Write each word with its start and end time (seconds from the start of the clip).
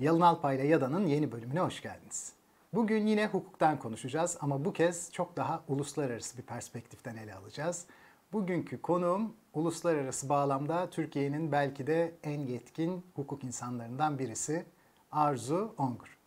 Yalın 0.00 0.20
Alpay 0.20 0.56
ile 0.56 0.66
Yada'nın 0.66 1.06
yeni 1.06 1.32
bölümüne 1.32 1.60
hoş 1.60 1.82
geldiniz. 1.82 2.32
Bugün 2.74 3.06
yine 3.06 3.26
hukuktan 3.26 3.78
konuşacağız 3.78 4.38
ama 4.40 4.64
bu 4.64 4.72
kez 4.72 5.12
çok 5.12 5.36
daha 5.36 5.62
uluslararası 5.68 6.38
bir 6.38 6.42
perspektiften 6.42 7.16
ele 7.16 7.34
alacağız. 7.34 7.86
Bugünkü 8.32 8.82
konuğum 8.82 9.32
uluslararası 9.54 10.28
bağlamda 10.28 10.90
Türkiye'nin 10.90 11.52
belki 11.52 11.86
de 11.86 12.14
en 12.22 12.40
yetkin 12.40 13.04
hukuk 13.14 13.44
insanlarından 13.44 14.18
birisi 14.18 14.64
Arzu 15.12 15.74
Ongur. 15.78 16.18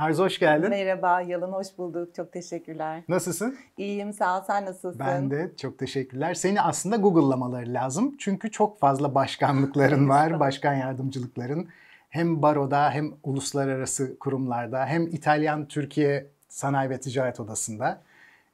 Arzu 0.00 0.24
hoş 0.24 0.38
geldin. 0.38 0.70
Merhaba, 0.70 1.20
Yalın 1.20 1.52
hoş 1.52 1.66
bulduk. 1.78 2.14
Çok 2.14 2.32
teşekkürler. 2.32 3.02
Nasılsın? 3.08 3.56
İyiyim, 3.76 4.12
sağ 4.12 4.38
ol. 4.38 4.42
Sen 4.46 4.64
nasılsın? 4.64 4.98
Ben 4.98 5.30
de 5.30 5.50
çok 5.56 5.78
teşekkürler. 5.78 6.34
Seni 6.34 6.60
aslında 6.60 6.96
Google'lamaları 6.96 7.74
lazım. 7.74 8.16
Çünkü 8.18 8.50
çok 8.50 8.78
fazla 8.78 9.14
başkanlıkların 9.14 10.08
var, 10.08 10.40
başkan 10.40 10.74
yardımcılıkların. 10.74 11.68
Hem 12.10 12.42
baroda 12.42 12.90
hem 12.90 13.12
uluslararası 13.24 14.18
kurumlarda 14.18 14.86
hem 14.86 15.06
İtalyan 15.06 15.68
Türkiye 15.68 16.26
Sanayi 16.48 16.90
ve 16.90 17.00
Ticaret 17.00 17.40
Odası'nda. 17.40 18.00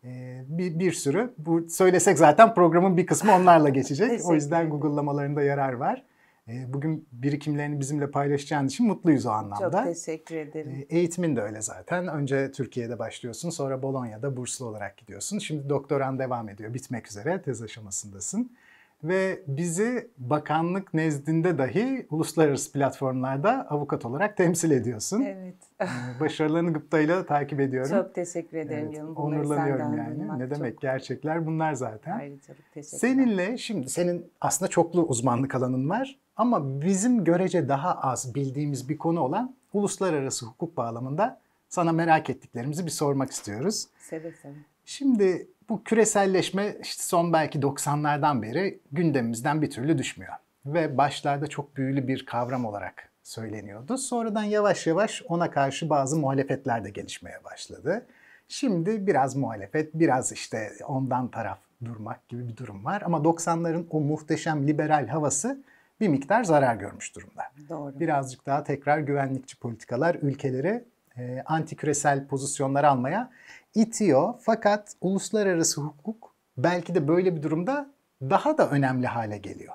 Ee, 0.04 0.42
bir, 0.48 0.78
bir 0.78 0.92
sürü. 0.92 1.30
Bu 1.38 1.68
söylesek 1.68 2.18
zaten 2.18 2.54
programın 2.54 2.96
bir 2.96 3.06
kısmı 3.06 3.34
onlarla 3.34 3.68
geçecek. 3.68 4.20
o 4.24 4.34
yüzden 4.34 4.70
Google'lamalarında 4.70 5.42
yarar 5.42 5.72
var. 5.72 6.02
Ee, 6.48 6.72
bugün 6.72 7.08
birikimlerini 7.12 7.80
bizimle 7.80 8.10
paylaşacağın 8.10 8.66
için 8.66 8.86
mutluyuz 8.86 9.26
o 9.26 9.30
anlamda. 9.30 9.84
Çok 9.84 9.94
teşekkür 9.94 10.36
ederim. 10.36 10.70
Ee, 10.70 10.96
eğitimin 10.96 11.36
de 11.36 11.40
öyle 11.40 11.62
zaten. 11.62 12.08
Önce 12.08 12.52
Türkiye'de 12.52 12.98
başlıyorsun, 12.98 13.50
sonra 13.50 13.82
Bolonya'da 13.82 14.36
burslu 14.36 14.66
olarak 14.66 14.96
gidiyorsun. 14.96 15.38
Şimdi 15.38 15.68
doktoran 15.68 16.18
devam 16.18 16.48
ediyor, 16.48 16.74
bitmek 16.74 17.08
üzere, 17.08 17.42
tez 17.42 17.62
aşamasındasın. 17.62 18.56
Ve 19.04 19.42
bizi 19.46 20.10
bakanlık 20.18 20.94
nezdinde 20.94 21.58
dahi 21.58 22.06
uluslararası 22.10 22.72
platformlarda 22.72 23.66
avukat 23.70 24.04
olarak 24.04 24.36
temsil 24.36 24.70
ediyorsun. 24.70 25.20
Evet. 25.20 25.54
Ee, 25.80 25.86
başarılarını 26.20 26.72
gıptayla 26.72 27.26
takip 27.26 27.60
ediyorum. 27.60 27.90
Çok 27.90 28.14
teşekkür 28.14 28.56
ederim. 28.56 28.88
Evet, 28.90 29.02
onurlanıyorum 29.16 29.96
yani. 29.98 30.38
Ne 30.38 30.50
demek 30.50 30.80
gerçekler 30.80 31.46
bunlar 31.46 31.72
zaten. 31.72 32.18
Ayrıca 32.18 32.54
teşekkür 32.74 32.98
Seninle 32.98 33.58
şimdi 33.58 33.88
senin 33.88 34.26
aslında 34.40 34.70
çoklu 34.70 35.02
uzmanlık 35.02 35.54
alanın 35.54 35.90
var 35.90 36.18
ama 36.36 36.82
bizim 36.82 37.24
görece 37.24 37.68
daha 37.68 37.94
az 37.94 38.34
bildiğimiz 38.34 38.88
bir 38.88 38.98
konu 38.98 39.20
olan 39.20 39.54
uluslararası 39.72 40.46
hukuk 40.46 40.76
bağlamında 40.76 41.40
sana 41.68 41.92
merak 41.92 42.30
ettiklerimizi 42.30 42.86
bir 42.86 42.90
sormak 42.90 43.30
istiyoruz. 43.30 43.86
Seve 43.98 44.32
seve. 44.32 44.52
Şimdi 44.84 45.48
bu 45.68 45.84
küreselleşme 45.84 46.76
işte 46.82 47.02
son 47.02 47.32
belki 47.32 47.58
90'lardan 47.58 48.42
beri 48.42 48.80
gündemimizden 48.92 49.62
bir 49.62 49.70
türlü 49.70 49.98
düşmüyor. 49.98 50.32
Ve 50.66 50.98
başlarda 50.98 51.46
çok 51.46 51.76
büyülü 51.76 52.08
bir 52.08 52.26
kavram 52.26 52.64
olarak 52.64 53.08
söyleniyordu. 53.22 53.98
Sonradan 53.98 54.42
yavaş 54.42 54.86
yavaş 54.86 55.22
ona 55.28 55.50
karşı 55.50 55.90
bazı 55.90 56.16
muhalefetler 56.16 56.84
de 56.84 56.90
gelişmeye 56.90 57.44
başladı. 57.44 58.06
Şimdi 58.48 59.06
biraz 59.06 59.36
muhalefet, 59.36 59.94
biraz 59.94 60.32
işte 60.32 60.72
ondan 60.86 61.28
taraf 61.28 61.58
durmak 61.84 62.28
gibi 62.28 62.48
bir 62.48 62.56
durum 62.56 62.84
var. 62.84 63.02
Ama 63.04 63.18
90'ların 63.18 63.84
o 63.90 64.00
muhteşem 64.00 64.68
liberal 64.68 65.06
havası 65.08 65.62
bir 66.00 66.08
miktar 66.08 66.44
zarar 66.44 66.76
görmüş 66.76 67.16
durumda. 67.16 67.42
Doğru. 67.68 68.00
Birazcık 68.00 68.46
daha 68.46 68.64
tekrar 68.64 68.98
güvenlikçi 68.98 69.58
politikalar 69.58 70.14
ülkeleri 70.14 70.84
e, 71.18 71.42
anti 71.46 71.76
küresel 71.76 72.26
pozisyonlar 72.26 72.84
almaya 72.84 73.30
itiyor. 73.76 74.34
Fakat 74.40 74.94
uluslararası 75.00 75.80
hukuk 75.80 76.34
belki 76.56 76.94
de 76.94 77.08
böyle 77.08 77.36
bir 77.36 77.42
durumda 77.42 77.90
daha 78.22 78.58
da 78.58 78.70
önemli 78.70 79.06
hale 79.06 79.38
geliyor. 79.38 79.74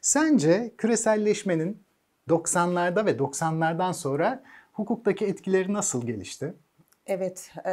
Sence 0.00 0.72
küreselleşmenin 0.78 1.82
90'larda 2.28 3.06
ve 3.06 3.10
90'lardan 3.10 3.92
sonra 3.92 4.42
hukuktaki 4.72 5.26
etkileri 5.26 5.72
nasıl 5.72 6.06
gelişti? 6.06 6.54
Evet, 7.06 7.52
e, 7.66 7.70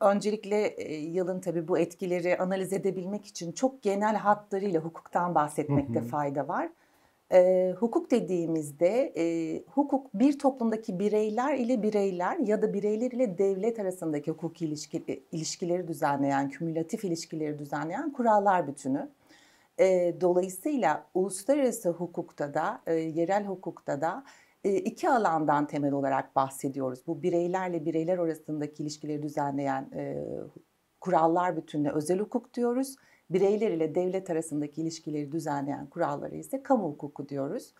öncelikle 0.00 0.66
e, 0.66 0.94
yılın 0.94 1.40
tabii 1.40 1.68
bu 1.68 1.78
etkileri 1.78 2.38
analiz 2.38 2.72
edebilmek 2.72 3.26
için 3.26 3.52
çok 3.52 3.82
genel 3.82 4.16
hatlarıyla 4.16 4.80
hukuktan 4.80 5.34
bahsetmekte 5.34 6.00
fayda 6.02 6.48
var. 6.48 6.68
E, 7.32 7.72
hukuk 7.78 8.10
dediğimizde 8.10 9.12
e, 9.16 9.24
hukuk 9.66 10.14
bir 10.14 10.38
toplumdaki 10.38 10.98
bireyler 10.98 11.54
ile 11.58 11.82
bireyler 11.82 12.38
ya 12.38 12.62
da 12.62 12.74
bireyler 12.74 13.10
ile 13.10 13.38
devlet 13.38 13.78
arasındaki 13.78 14.30
hukuki 14.30 14.64
ilişki, 14.64 15.24
ilişkileri 15.32 15.88
düzenleyen, 15.88 16.48
kümülatif 16.48 17.04
ilişkileri 17.04 17.58
düzenleyen 17.58 18.12
kurallar 18.12 18.68
bütünü. 18.68 19.10
E, 19.78 20.14
dolayısıyla 20.20 21.06
uluslararası 21.14 21.90
hukukta 21.90 22.54
da, 22.54 22.80
e, 22.86 22.94
yerel 22.94 23.44
hukukta 23.44 24.00
da 24.00 24.24
iki 24.64 25.10
alandan 25.10 25.66
temel 25.66 25.92
olarak 25.92 26.36
bahsediyoruz. 26.36 27.06
Bu 27.06 27.22
bireylerle 27.22 27.84
bireyler 27.84 28.18
arasındaki 28.18 28.82
ilişkileri 28.82 29.22
düzenleyen 29.22 29.90
e, 29.94 30.24
kurallar 31.00 31.56
bütününe 31.56 31.90
özel 31.90 32.18
hukuk 32.18 32.54
diyoruz. 32.54 32.96
Bireyler 33.30 33.70
ile 33.70 33.94
devlet 33.94 34.30
arasındaki 34.30 34.82
ilişkileri 34.82 35.32
düzenleyen 35.32 35.86
kurallara 35.86 36.34
ise 36.34 36.62
kamu 36.62 36.88
hukuku 36.88 37.28
diyoruz. 37.28 37.74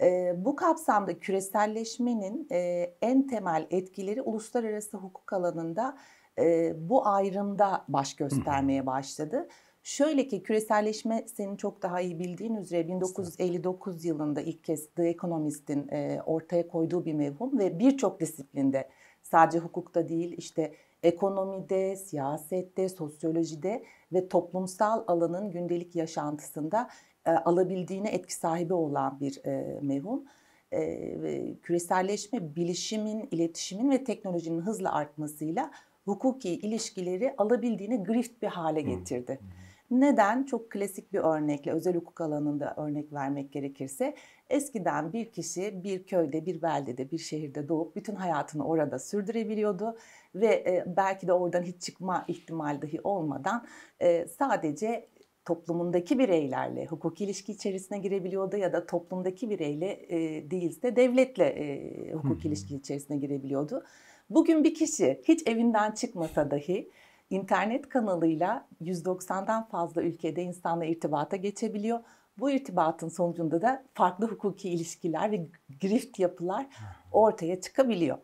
E, 0.00 0.34
bu 0.36 0.56
kapsamda 0.56 1.18
küreselleşmenin 1.18 2.46
e, 2.52 2.92
en 3.02 3.26
temel 3.26 3.66
etkileri 3.70 4.22
uluslararası 4.22 4.96
hukuk 4.96 5.32
alanında 5.32 5.98
e, 6.38 6.74
bu 6.88 7.06
ayrımda 7.06 7.84
baş 7.88 8.16
göstermeye 8.16 8.86
başladı. 8.86 9.48
Şöyle 9.82 10.28
ki 10.28 10.42
küreselleşme 10.42 11.24
senin 11.28 11.56
çok 11.56 11.82
daha 11.82 12.00
iyi 12.00 12.18
bildiğin 12.18 12.54
üzere 12.54 12.88
1959 12.88 14.04
yılında 14.04 14.40
ilk 14.40 14.64
kez 14.64 14.90
The 14.90 15.08
Economist'in 15.08 15.88
e, 15.88 16.20
ortaya 16.26 16.68
koyduğu 16.68 17.04
bir 17.04 17.14
mevhum 17.14 17.58
ve 17.58 17.78
birçok 17.78 18.20
disiplinde 18.20 18.88
sadece 19.22 19.58
hukukta 19.58 20.08
değil 20.08 20.34
işte 20.38 20.72
ekonomide, 21.06 21.96
siyasette, 21.96 22.88
sosyolojide 22.88 23.84
ve 24.12 24.28
toplumsal 24.28 25.04
alanın 25.06 25.50
gündelik 25.50 25.96
yaşantısında 25.96 26.88
e, 27.26 27.30
alabildiğine 27.30 28.08
etki 28.08 28.34
sahibi 28.34 28.74
olan 28.74 29.20
bir 29.20 29.44
e, 29.44 29.80
mevhum. 29.82 30.24
E, 30.72 31.54
küreselleşme 31.62 32.56
bilişimin, 32.56 33.28
iletişimin 33.30 33.90
ve 33.90 34.04
teknolojinin 34.04 34.60
hızla 34.60 34.92
artmasıyla 34.92 35.70
hukuki 36.04 36.50
ilişkileri 36.50 37.34
alabildiğine 37.38 37.96
grift 37.96 38.42
bir 38.42 38.48
hale 38.48 38.80
getirdi. 38.80 39.38
Hmm. 39.40 40.00
Neden? 40.00 40.44
Çok 40.44 40.70
klasik 40.70 41.12
bir 41.12 41.18
örnekle, 41.18 41.72
özel 41.72 41.94
hukuk 41.94 42.20
alanında 42.20 42.74
örnek 42.76 43.12
vermek 43.12 43.52
gerekirse, 43.52 44.14
eskiden 44.50 45.12
bir 45.12 45.32
kişi 45.32 45.84
bir 45.84 46.06
köyde, 46.06 46.46
bir 46.46 46.62
beldede, 46.62 47.10
bir 47.10 47.18
şehirde 47.18 47.68
doğup 47.68 47.96
bütün 47.96 48.14
hayatını 48.14 48.66
orada 48.66 48.98
sürdürebiliyordu 48.98 49.98
ve 50.40 50.46
e, 50.46 50.84
belki 50.96 51.26
de 51.26 51.32
oradan 51.32 51.62
hiç 51.62 51.82
çıkma 51.82 52.24
ihtimali 52.28 52.82
dahi 52.82 53.00
olmadan 53.04 53.66
e, 54.00 54.26
sadece 54.26 55.08
toplumundaki 55.44 56.18
bireylerle 56.18 56.86
hukuki 56.86 57.24
ilişki 57.24 57.52
içerisine 57.52 57.98
girebiliyordu 57.98 58.56
ya 58.56 58.72
da 58.72 58.86
toplumdaki 58.86 59.50
bireyle 59.50 60.06
e, 60.08 60.50
değilse 60.50 60.96
devletle 60.96 61.44
e, 61.44 62.12
hukuki 62.12 62.48
ilişki 62.48 62.76
içerisine 62.76 63.16
girebiliyordu. 63.16 63.84
Bugün 64.30 64.64
bir 64.64 64.74
kişi 64.74 65.20
hiç 65.24 65.46
evinden 65.46 65.92
çıkmasa 65.92 66.50
dahi 66.50 66.90
internet 67.30 67.88
kanalıyla 67.88 68.68
190'dan 68.82 69.68
fazla 69.68 70.02
ülkede 70.02 70.42
insanla 70.42 70.84
irtibata 70.84 71.36
geçebiliyor. 71.36 72.00
Bu 72.38 72.50
irtibatın 72.50 73.08
sonucunda 73.08 73.62
da 73.62 73.84
farklı 73.94 74.26
hukuki 74.26 74.68
ilişkiler 74.70 75.32
ve 75.32 75.46
grift 75.80 76.18
yapılar 76.18 76.66
ortaya 77.12 77.60
çıkabiliyor. 77.60 78.18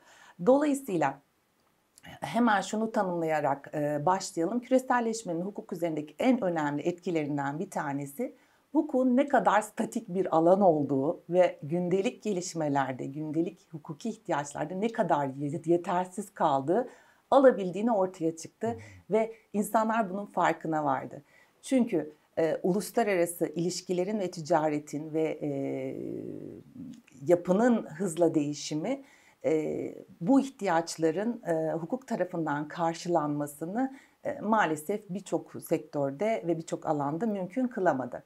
Dolayısıyla 0.47 1.23
hemen 2.03 2.61
şunu 2.61 2.93
tanımlayarak 2.93 3.73
başlayalım. 4.07 4.61
Küreselleşmenin 4.61 5.41
hukuk 5.41 5.73
üzerindeki 5.73 6.15
en 6.19 6.45
önemli 6.45 6.83
etkilerinden 6.83 7.59
bir 7.59 7.71
tanesi 7.71 8.35
hukukun 8.73 9.17
ne 9.17 9.29
kadar 9.29 9.61
statik 9.61 10.09
bir 10.09 10.37
alan 10.37 10.61
olduğu 10.61 11.21
ve 11.31 11.59
gündelik 11.63 12.23
gelişmelerde, 12.23 13.07
gündelik 13.07 13.73
hukuki 13.73 14.09
ihtiyaçlarda 14.09 14.75
ne 14.75 14.89
kadar 14.89 15.29
yetersiz 15.65 16.35
kaldığı 16.35 16.89
alabildiğini 17.31 17.93
ortaya 17.93 18.37
çıktı 18.37 18.73
hmm. 18.73 18.81
ve 19.17 19.33
insanlar 19.53 20.11
bunun 20.11 20.27
farkına 20.27 20.85
vardı. 20.85 21.23
Çünkü 21.63 22.13
e, 22.39 22.57
uluslararası 22.63 23.47
ilişkilerin 23.47 24.21
ve 24.21 24.31
ticaretin 24.31 25.15
ve 25.15 25.39
e, 25.43 25.51
yapının 27.27 27.87
hızla 27.87 28.35
değişimi 28.35 29.03
e, 29.45 29.95
bu 30.21 30.41
ihtiyaçların 30.41 31.43
e, 31.47 31.73
hukuk 31.73 32.07
tarafından 32.07 32.69
karşılanmasını 32.69 33.97
e, 34.25 34.41
maalesef 34.41 35.11
birçok 35.11 35.63
sektörde 35.63 36.45
ve 36.47 36.59
birçok 36.59 36.87
alanda 36.87 37.27
mümkün 37.27 37.69
kılamadı. 37.69 38.23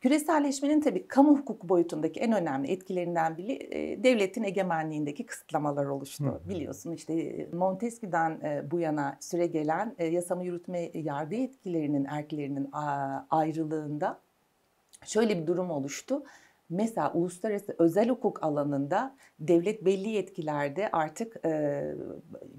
Küreselleşmenin 0.00 0.80
tabii 0.80 1.08
kamu 1.08 1.38
hukuku 1.38 1.68
boyutundaki 1.68 2.20
en 2.20 2.32
önemli 2.32 2.70
etkilerinden 2.70 3.36
biri 3.36 3.52
e, 3.52 4.04
devletin 4.04 4.42
egemenliğindeki 4.42 5.26
kısıtlamalar 5.26 5.86
oluştu. 5.86 6.24
Hı. 6.24 6.48
Biliyorsun 6.48 6.92
işte 6.92 7.46
Montesquieu'dan 7.52 8.40
e, 8.40 8.70
bu 8.70 8.80
yana 8.80 9.16
süre 9.20 9.46
gelen 9.46 9.94
e, 9.98 10.06
yasama 10.06 10.42
yürütme 10.42 10.90
yargı 10.94 11.34
yetkilerinin 11.34 12.04
erklerinin 12.04 12.70
ayrılığında 13.30 14.20
şöyle 15.04 15.42
bir 15.42 15.46
durum 15.46 15.70
oluştu. 15.70 16.22
Mesela 16.70 17.12
uluslararası 17.12 17.74
özel 17.78 18.08
hukuk 18.08 18.42
alanında 18.42 19.16
devlet 19.40 19.84
belli 19.84 20.08
yetkilerde 20.08 20.88
artık 20.92 21.46
e, 21.46 21.84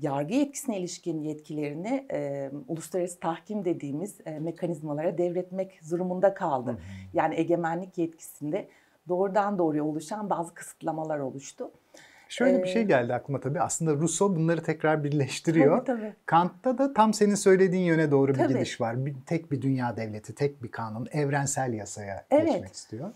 yargı 0.02 0.34
yetkisine 0.34 0.80
ilişkin 0.80 1.22
yetkilerini 1.22 2.08
e, 2.12 2.52
uluslararası 2.68 3.20
tahkim 3.20 3.66
dediğimiz 3.66 4.18
e, 4.26 4.40
mekanizmalara 4.40 5.18
devretmek 5.18 5.80
durumunda 5.92 6.34
kaldı. 6.34 6.72
Hı 6.72 6.74
hı. 6.74 6.80
Yani 7.14 7.36
egemenlik 7.36 7.98
yetkisinde 7.98 8.68
doğrudan 9.08 9.58
doğruya 9.58 9.84
oluşan 9.84 10.30
bazı 10.30 10.54
kısıtlamalar 10.54 11.20
oluştu. 11.20 11.72
Şöyle 12.30 12.64
bir 12.64 12.68
şey 12.68 12.84
geldi 12.84 13.14
aklıma 13.14 13.40
tabii. 13.40 13.62
Aslında 13.62 13.94
Rousseau 13.94 14.36
bunları 14.36 14.64
tekrar 14.64 15.04
birleştiriyor. 15.04 15.86
Tabii, 15.86 16.00
tabii. 16.02 16.14
Kant'ta 16.26 16.78
da 16.78 16.94
tam 16.94 17.14
senin 17.14 17.36
söylediğin 17.36 17.84
yöne 17.84 18.12
doğru 18.12 18.34
bir 18.34 18.38
tabii. 18.38 18.54
gidiş 18.54 18.82
var. 18.82 19.06
Bir, 19.06 19.16
tek 19.26 19.52
bir 19.52 19.62
dünya 19.62 19.98
devleti, 19.98 20.36
tek 20.36 20.64
bir 20.64 20.72
kanun, 20.72 21.08
evrensel 21.12 21.74
yasaya 21.74 22.26
evet. 22.32 22.54
geçmek 22.54 22.74
istiyor. 22.74 23.12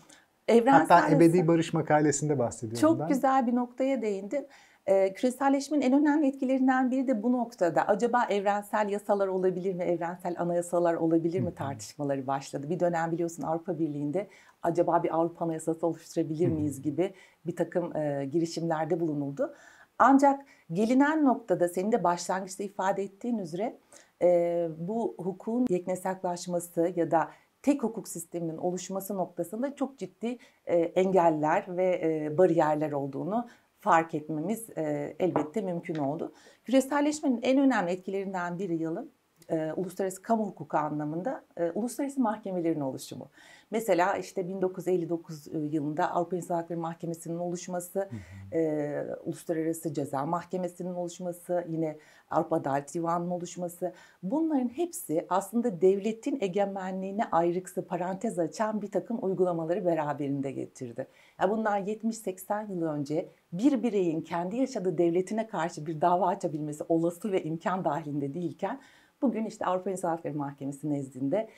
Evrensel 0.48 1.00
Hatta 1.00 1.14
ebedi 1.14 1.48
barış 1.48 1.72
makalesinde 1.74 2.38
bahsediyorum 2.38 2.80
Çok 2.80 3.00
ben. 3.00 3.08
güzel 3.08 3.46
bir 3.46 3.54
noktaya 3.54 4.02
değindin. 4.02 4.46
Ee, 4.86 5.14
küreselleşmenin 5.14 5.82
en 5.82 5.92
önemli 5.92 6.26
etkilerinden 6.26 6.90
biri 6.90 7.08
de 7.08 7.22
bu 7.22 7.32
noktada. 7.32 7.82
Acaba 7.88 8.24
evrensel 8.30 8.88
yasalar 8.88 9.28
olabilir 9.28 9.74
mi, 9.74 9.84
evrensel 9.84 10.34
anayasalar 10.38 10.94
olabilir 10.94 11.40
mi 11.40 11.54
tartışmaları 11.54 12.26
başladı. 12.26 12.70
Bir 12.70 12.80
dönem 12.80 13.12
biliyorsun 13.12 13.42
Avrupa 13.42 13.78
Birliği'nde 13.78 14.28
acaba 14.62 15.02
bir 15.02 15.14
Avrupa 15.16 15.44
Anayasası 15.44 15.86
oluşturabilir 15.86 16.48
miyiz 16.48 16.82
gibi 16.82 17.14
bir 17.46 17.56
takım 17.56 17.96
e, 17.96 18.24
girişimlerde 18.32 19.00
bulunuldu. 19.00 19.54
Ancak 19.98 20.40
gelinen 20.72 21.24
noktada 21.24 21.68
senin 21.68 21.92
de 21.92 22.04
başlangıçta 22.04 22.64
ifade 22.64 23.02
ettiğin 23.02 23.38
üzere 23.38 23.78
e, 24.22 24.68
bu 24.78 25.14
hukukun 25.18 25.66
yeknesaklaşması 25.68 26.92
ya 26.96 27.10
da 27.10 27.28
tek 27.64 27.82
hukuk 27.82 28.08
sisteminin 28.08 28.56
oluşması 28.56 29.16
noktasında 29.16 29.74
çok 29.74 29.98
ciddi 29.98 30.38
e, 30.66 30.76
engeller 30.76 31.76
ve 31.76 32.00
e, 32.04 32.38
bariyerler 32.38 32.92
olduğunu 32.92 33.48
fark 33.80 34.14
etmemiz 34.14 34.70
e, 34.70 35.16
elbette 35.18 35.60
mümkün 35.60 35.94
oldu. 35.94 36.32
Küreselleşmenin 36.64 37.40
en 37.42 37.58
önemli 37.58 37.90
etkilerinden 37.90 38.58
biri 38.58 38.76
yılın 38.76 39.12
e, 39.48 39.72
uluslararası 39.72 40.22
kamu 40.22 40.46
hukuku 40.46 40.76
anlamında 40.76 41.44
uluslararası 41.74 42.20
mahkemelerin 42.20 42.80
oluşumu. 42.80 43.30
Mesela 43.74 44.16
işte 44.16 44.48
1959 44.48 45.48
e, 45.48 45.58
yılında 45.58 46.10
Avrupa 46.10 46.36
İnsan 46.36 46.54
Hakları 46.54 46.78
Mahkemesi'nin 46.78 47.38
oluşması, 47.38 48.00
hı 48.00 48.04
hı. 48.04 48.58
E, 48.58 49.04
Uluslararası 49.24 49.92
Ceza 49.92 50.26
Mahkemesi'nin 50.26 50.94
oluşması, 50.94 51.64
yine 51.68 51.98
Avrupa 52.30 52.56
Adalet 52.56 52.94
Divanı'nın 52.94 53.30
oluşması. 53.30 53.92
Bunların 54.22 54.68
hepsi 54.68 55.26
aslında 55.28 55.80
devletin 55.80 56.38
egemenliğine 56.40 57.24
ayrıksı 57.24 57.86
parantez 57.86 58.38
açan 58.38 58.82
bir 58.82 58.90
takım 58.90 59.18
uygulamaları 59.22 59.86
beraberinde 59.86 60.52
getirdi. 60.52 61.06
Yani 61.40 61.50
bunlar 61.50 61.80
70-80 61.80 62.72
yıl 62.72 62.82
önce 62.82 63.28
bir 63.52 63.82
bireyin 63.82 64.20
kendi 64.20 64.56
yaşadığı 64.56 64.98
devletine 64.98 65.46
karşı 65.46 65.86
bir 65.86 66.00
dava 66.00 66.26
açabilmesi 66.26 66.84
olası 66.88 67.32
ve 67.32 67.42
imkan 67.42 67.84
dahilinde 67.84 68.34
değilken 68.34 68.80
Bugün 69.24 69.44
işte 69.44 69.66
Avrupa 69.66 69.90
İnsan 69.90 70.08
Hakları 70.08 70.34
Mahkemesi 70.34 70.90
nezdinde 70.90 71.48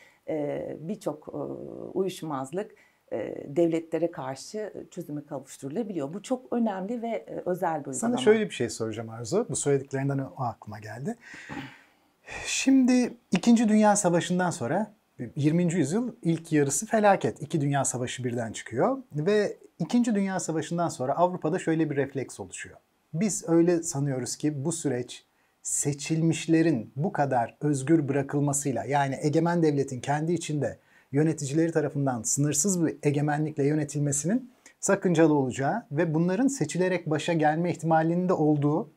birçok 0.81 1.35
uyuşmazlık 1.95 2.75
devletlere 3.47 4.11
karşı 4.11 4.87
çözüme 4.91 5.25
kavuşturulabiliyor. 5.27 6.15
Bu 6.15 6.23
çok 6.23 6.53
önemli 6.53 7.03
ve 7.03 7.43
özel 7.47 7.73
bir 7.73 7.77
uygulama. 7.79 7.95
Sana 7.95 8.17
şöyle 8.17 8.45
bir 8.45 8.55
şey 8.55 8.71
soracağım 8.71 9.11
Arzu. 9.11 9.47
Bu 9.51 9.57
söylediklerinden 9.57 10.19
o 10.19 10.43
aklıma 10.43 10.79
geldi. 10.79 11.17
Şimdi 12.47 13.15
İkinci 13.31 13.69
Dünya 13.69 13.97
Savaşı'ndan 13.97 14.51
sonra 14.51 14.93
20. 15.37 15.75
yüzyıl 15.75 16.13
ilk 16.23 16.53
yarısı 16.53 16.87
felaket. 16.87 17.43
İki 17.43 17.61
Dünya 17.61 17.85
Savaşı 17.85 18.25
birden 18.25 18.53
çıkıyor 18.53 18.99
ve 19.13 19.57
İkinci 19.79 20.15
Dünya 20.15 20.41
Savaşı'ndan 20.41 20.89
sonra 20.89 21.17
Avrupa'da 21.17 21.59
şöyle 21.59 21.91
bir 21.91 21.97
refleks 21.97 22.41
oluşuyor. 22.41 22.77
Biz 23.13 23.49
öyle 23.49 23.83
sanıyoruz 23.83 24.37
ki 24.37 24.65
bu 24.65 24.73
süreç 24.73 25.26
seçilmişlerin 25.67 26.93
bu 26.97 27.13
kadar 27.13 27.57
özgür 27.61 28.09
bırakılmasıyla 28.09 28.85
yani 28.85 29.19
egemen 29.23 29.63
devletin 29.63 30.01
kendi 30.01 30.33
içinde 30.33 30.79
yöneticileri 31.13 31.73
tarafından 31.73 32.23
sınırsız 32.23 32.87
bir 32.87 32.97
egemenlikle 33.03 33.67
yönetilmesinin 33.67 34.51
sakıncalı 34.81 35.35
olacağı 35.35 35.87
ve 35.93 36.15
bunların 36.15 36.49
seçilerek 36.49 37.11
başa 37.11 37.33
gelme 37.33 37.71
ihtimalinin 37.71 38.29
de 38.29 38.33
olduğu 38.33 38.91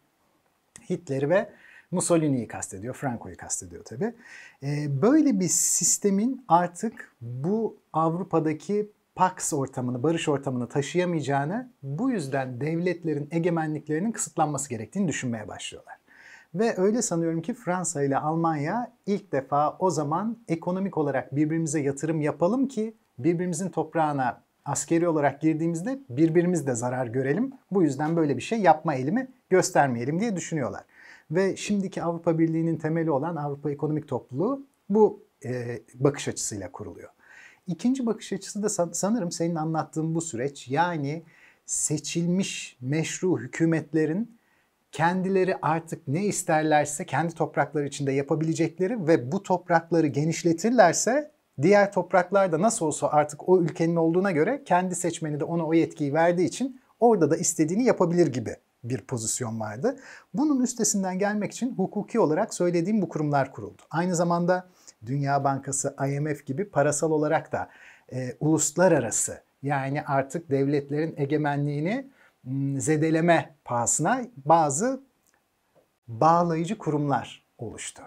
Hitler'i 0.90 1.30
ve 1.30 1.50
Mussolini'yi 1.92 2.48
kastediyor, 2.48 2.94
Franco'yu 2.94 3.38
kastediyor 3.38 3.84
tabi. 3.84 4.14
Ee, 4.64 5.02
böyle 5.02 5.40
bir 5.40 5.48
sistemin 5.48 6.46
artık 6.48 7.16
bu 7.22 7.78
Avrupa'daki 7.94 8.92
Pax 9.16 9.54
ortamını, 9.54 10.04
barış 10.04 10.30
ortamını 10.30 10.70
taşıyamayacağını, 10.70 11.70
bu 11.84 12.12
yüzden 12.12 12.62
devletlerin 12.62 13.28
egemenliklerinin 13.32 14.12
kısıtlanması 14.12 14.70
gerektiğini 14.70 15.08
düşünmeye 15.08 15.48
başlıyorlar. 15.48 15.99
Ve 16.56 16.74
öyle 16.78 17.02
sanıyorum 17.02 17.42
ki 17.42 17.54
Fransa 17.54 18.04
ile 18.04 18.18
Almanya 18.18 18.94
ilk 19.06 19.32
defa 19.32 19.78
o 19.80 19.90
zaman 19.90 20.38
ekonomik 20.48 20.98
olarak 20.98 21.36
birbirimize 21.36 21.82
yatırım 21.82 22.22
yapalım 22.22 22.68
ki 22.68 22.94
birbirimizin 23.20 23.70
toprağına 23.70 24.42
askeri 24.66 25.08
olarak 25.08 25.42
girdiğimizde 25.42 26.00
birbirimiz 26.10 26.68
de 26.68 26.76
zarar 26.76 27.08
görelim. 27.08 27.52
Bu 27.72 27.84
yüzden 27.84 28.16
böyle 28.16 28.38
bir 28.38 28.42
şey 28.42 28.60
yapma 28.60 28.96
eğilimi 28.96 29.28
göstermeyelim 29.50 30.20
diye 30.20 30.36
düşünüyorlar. 30.36 30.84
Ve 31.32 31.56
şimdiki 31.56 32.04
Avrupa 32.04 32.40
Birliği'nin 32.40 32.78
temeli 32.78 33.12
olan 33.12 33.36
Avrupa 33.36 33.72
Ekonomik 33.72 34.08
Topluluğu 34.08 34.66
bu 34.90 35.24
e, 35.46 35.80
bakış 35.96 36.28
açısıyla 36.28 36.72
kuruluyor. 36.72 37.10
İkinci 37.68 38.06
bakış 38.06 38.34
açısı 38.34 38.64
da 38.64 38.70
sanırım 38.94 39.32
senin 39.32 39.56
anlattığın 39.56 40.16
bu 40.16 40.22
süreç. 40.22 40.68
Yani 40.68 41.24
seçilmiş 41.66 42.78
meşru 42.82 43.40
hükümetlerin 43.40 44.39
kendileri 44.92 45.56
artık 45.62 46.08
ne 46.08 46.26
isterlerse 46.26 47.06
kendi 47.06 47.34
toprakları 47.34 47.88
içinde 47.88 48.12
yapabilecekleri 48.12 49.08
ve 49.08 49.32
bu 49.32 49.44
toprakları 49.44 50.08
genişletirlerse 50.08 51.32
diğer 51.62 51.92
topraklar 51.92 52.52
da 52.52 52.62
nasıl 52.62 52.86
olsa 52.86 53.08
artık 53.08 53.50
o 53.50 53.62
ülkenin 53.62 53.96
olduğuna 53.96 54.32
göre 54.32 54.64
kendi 54.66 54.96
seçmeni 54.96 55.40
de 55.40 55.44
ona 55.44 55.66
o 55.66 55.74
yetkiyi 55.74 56.14
verdiği 56.14 56.46
için 56.46 56.82
orada 57.00 57.32
da 57.32 57.38
istediğini 57.38 57.84
yapabilir 57.84 58.28
gibi 58.28 58.56
bir 58.84 59.02
pozisyon 59.02 59.60
vardı. 59.60 60.00
Bunun 60.34 60.64
üstesinden 60.64 61.20
gelmek 61.20 61.52
için 61.52 61.76
hukuki 61.76 62.20
olarak 62.20 62.54
söylediğim 62.54 63.02
bu 63.02 63.10
kurumlar 63.10 63.52
kuruldu. 63.52 63.82
Aynı 63.92 64.16
zamanda 64.16 64.70
Dünya 65.06 65.44
Bankası, 65.44 65.96
IMF 66.08 66.46
gibi 66.46 66.70
parasal 66.70 67.12
olarak 67.12 67.52
da 67.52 67.70
e, 68.12 68.36
uluslararası 68.40 69.42
yani 69.64 70.02
artık 70.02 70.50
devletlerin 70.52 71.14
egemenliğini 71.18 72.08
zedeleme 72.78 73.56
pahasına 73.66 74.22
bazı 74.46 75.02
bağlayıcı 76.08 76.78
kurumlar 76.78 77.44
oluştu. 77.58 78.04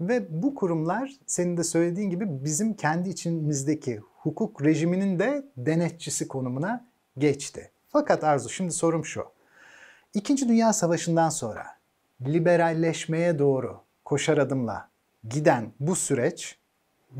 Ve 0.00 0.42
bu 0.42 0.54
kurumlar 0.54 1.12
senin 1.26 1.56
de 1.56 1.64
söylediğin 1.64 2.10
gibi 2.10 2.44
bizim 2.44 2.74
kendi 2.74 3.08
içimizdeki 3.08 4.00
hukuk 4.16 4.64
rejiminin 4.64 5.18
de 5.18 5.44
denetçisi 5.56 6.28
konumuna 6.28 6.86
geçti. 7.18 7.70
Fakat 7.88 8.24
Arzu 8.24 8.48
şimdi 8.48 8.72
sorum 8.72 9.04
şu. 9.04 9.24
İkinci 10.14 10.48
Dünya 10.48 10.72
Savaşı'ndan 10.72 11.28
sonra 11.28 11.66
liberalleşmeye 12.26 13.38
doğru 13.38 13.80
koşar 14.04 14.38
adımla 14.38 14.88
giden 15.28 15.72
bu 15.80 15.96
süreç, 15.96 16.58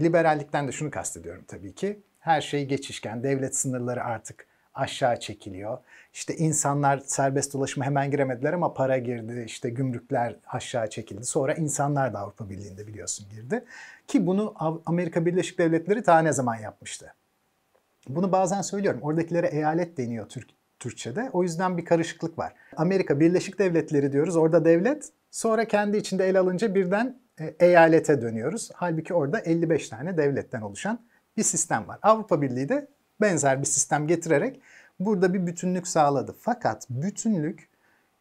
liberallikten 0.00 0.68
de 0.68 0.72
şunu 0.72 0.90
kastediyorum 0.90 1.44
tabii 1.48 1.74
ki, 1.74 2.02
her 2.20 2.40
şey 2.40 2.66
geçişken, 2.66 3.22
devlet 3.22 3.56
sınırları 3.56 4.04
artık 4.04 4.46
aşağı 4.74 5.20
çekiliyor. 5.20 5.78
İşte 6.12 6.36
insanlar 6.36 6.98
serbest 6.98 7.54
dolaşıma 7.54 7.86
hemen 7.86 8.10
giremediler 8.10 8.52
ama 8.52 8.74
para 8.74 8.98
girdi, 8.98 9.44
işte 9.46 9.70
gümrükler 9.70 10.36
aşağı 10.46 10.90
çekildi. 10.90 11.24
Sonra 11.24 11.54
insanlar 11.54 12.14
da 12.14 12.18
Avrupa 12.18 12.50
Birliği'nde 12.50 12.86
biliyorsun 12.86 13.26
girdi. 13.30 13.64
Ki 14.06 14.26
bunu 14.26 14.54
Amerika 14.86 15.26
Birleşik 15.26 15.58
Devletleri 15.58 16.02
ta 16.02 16.18
ne 16.18 16.32
zaman 16.32 16.56
yapmıştı? 16.56 17.14
Bunu 18.08 18.32
bazen 18.32 18.62
söylüyorum. 18.62 19.00
Oradakilere 19.02 19.46
eyalet 19.46 19.96
deniyor 19.96 20.28
Türk, 20.28 20.48
Türkçe'de. 20.78 21.30
O 21.32 21.42
yüzden 21.42 21.78
bir 21.78 21.84
karışıklık 21.84 22.38
var. 22.38 22.52
Amerika 22.76 23.20
Birleşik 23.20 23.58
Devletleri 23.58 24.12
diyoruz. 24.12 24.36
Orada 24.36 24.64
devlet. 24.64 25.08
Sonra 25.30 25.64
kendi 25.64 25.96
içinde 25.96 26.28
el 26.28 26.40
alınca 26.40 26.74
birden 26.74 27.18
e, 27.40 27.56
eyalete 27.60 28.22
dönüyoruz. 28.22 28.70
Halbuki 28.74 29.14
orada 29.14 29.38
55 29.38 29.88
tane 29.88 30.16
devletten 30.16 30.60
oluşan 30.60 30.98
bir 31.36 31.42
sistem 31.42 31.88
var. 31.88 31.98
Avrupa 32.02 32.42
Birliği 32.42 32.68
de 32.68 32.88
benzer 33.20 33.60
bir 33.60 33.66
sistem 33.66 34.06
getirerek 34.06 34.60
burada 35.00 35.34
bir 35.34 35.46
bütünlük 35.46 35.88
sağladı. 35.88 36.34
Fakat 36.40 36.86
bütünlük 36.90 37.68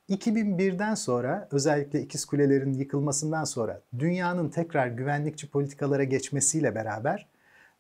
2001'den 0.10 0.96
sonra 0.96 1.48
özellikle 1.52 2.02
ikiz 2.02 2.26
kulelerin 2.26 2.74
yıkılmasından 2.74 3.44
sonra 3.44 3.82
dünyanın 4.00 4.50
tekrar 4.50 4.88
güvenlikçi 4.88 5.50
politikalara 5.50 6.04
geçmesiyle 6.04 6.76
beraber 6.76 7.28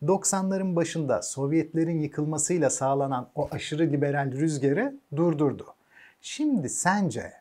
90'ların 0.03 0.75
başında 0.75 1.21
Sovyetlerin 1.21 1.99
yıkılmasıyla 1.99 2.69
sağlanan 2.69 3.29
o 3.35 3.49
aşırı 3.51 3.83
liberal 3.83 4.31
rüzgarı 4.31 4.95
durdurdu. 5.15 5.75
Şimdi 6.21 6.69
sence 6.69 7.33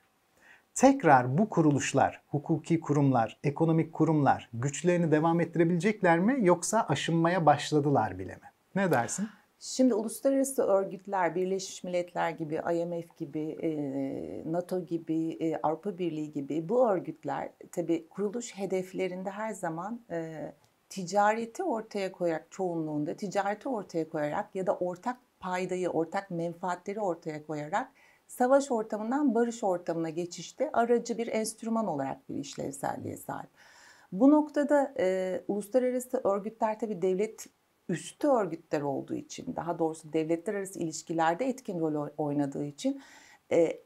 tekrar 0.75 1.39
bu 1.39 1.49
kuruluşlar, 1.49 2.23
hukuki 2.29 2.81
kurumlar, 2.81 3.39
ekonomik 3.45 3.93
kurumlar 3.93 4.49
güçlerini 4.55 5.11
devam 5.11 5.41
ettirebilecekler 5.41 6.19
mi 6.19 6.39
yoksa 6.41 6.87
aşınmaya 6.89 7.47
başladılar 7.47 8.19
bile 8.19 8.35
mi? 8.35 8.51
Ne 8.75 8.91
dersin? 8.91 9.29
Şimdi 9.65 9.95
uluslararası 9.95 10.63
örgütler, 10.63 11.35
Birleşmiş 11.35 11.85
Milletler 11.85 12.31
gibi, 12.31 12.55
IMF 12.55 13.17
gibi, 13.17 13.59
NATO 14.47 14.85
gibi, 14.85 15.59
Avrupa 15.63 15.99
Birliği 15.99 16.33
gibi 16.33 16.69
bu 16.69 16.91
örgütler 16.91 17.51
tabii 17.73 18.09
kuruluş 18.09 18.57
hedeflerinde 18.57 19.31
her 19.31 19.53
zaman 19.53 20.01
ticareti 20.89 21.63
ortaya 21.63 22.13
koyarak 22.13 22.47
çoğunluğunda 22.51 23.15
ticareti 23.15 23.69
ortaya 23.69 24.09
koyarak 24.09 24.55
ya 24.55 24.67
da 24.67 24.77
ortak 24.77 25.17
paydayı, 25.41 25.91
ortak 25.91 26.31
menfaatleri 26.31 27.01
ortaya 27.01 27.47
koyarak 27.47 27.93
savaş 28.27 28.71
ortamından 28.71 29.35
barış 29.35 29.65
ortamına 29.65 30.11
geçişte 30.11 30.73
aracı 30.73 31.19
bir 31.19 31.27
enstrüman 31.27 31.87
olarak 31.87 32.29
bir 32.29 32.35
işlevselliğe 32.35 33.17
sahip. 33.17 33.51
Bu 34.13 34.31
noktada 34.31 34.95
e, 34.99 35.41
uluslararası 35.49 36.21
örgütler 36.25 36.79
tabii 36.79 37.03
devlet 37.03 37.47
üstü 37.89 38.29
örgütler 38.29 38.81
olduğu 38.81 39.15
için, 39.15 39.57
daha 39.57 39.79
doğrusu 39.79 40.13
devletler 40.13 40.55
arası 40.55 40.79
ilişkilerde 40.79 41.47
etkin 41.47 41.81
rol 41.81 42.09
oynadığı 42.17 42.65
için 42.65 43.03
e, 43.53 43.83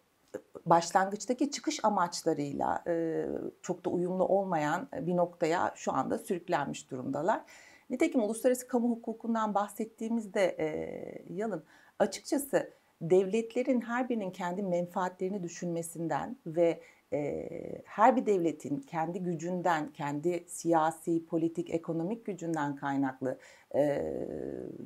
başlangıçtaki 0.67 1.51
çıkış 1.51 1.85
amaçlarıyla 1.85 2.85
e, 2.87 3.27
çok 3.63 3.85
da 3.85 3.91
uyumlu 3.91 4.25
olmayan 4.25 4.89
bir 4.93 5.17
noktaya 5.17 5.73
şu 5.77 5.93
anda 5.93 6.19
sürüklenmiş 6.19 6.91
durumdalar. 6.91 7.43
Nitekim 7.91 8.23
uluslararası 8.23 8.69
kamu 8.69 8.91
hukukundan 8.91 9.55
bahsettiğimizde 9.55 10.57
e, 10.59 11.25
Yalın 11.35 11.65
açıkçası 11.99 12.73
devletlerin 13.01 13.81
her 13.81 14.09
birinin 14.09 14.31
kendi 14.31 14.63
menfaatlerini 14.63 15.43
düşünmesinden 15.43 16.37
ve 16.47 16.81
e, 17.13 17.49
her 17.85 18.17
bir 18.17 18.27
devletin 18.27 18.79
kendi 18.79 19.23
gücünden, 19.23 19.93
kendi 19.93 20.45
siyasi, 20.49 21.27
politik, 21.27 21.71
ekonomik 21.71 22.27
gücünden 22.27 22.77
kaynaklı 22.77 23.39
e, 23.75 24.03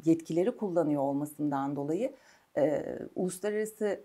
yetkileri 0.04 0.56
kullanıyor 0.56 1.02
olmasından 1.02 1.76
dolayı 1.76 2.14
e, 2.56 2.84
uluslararası 3.14 4.04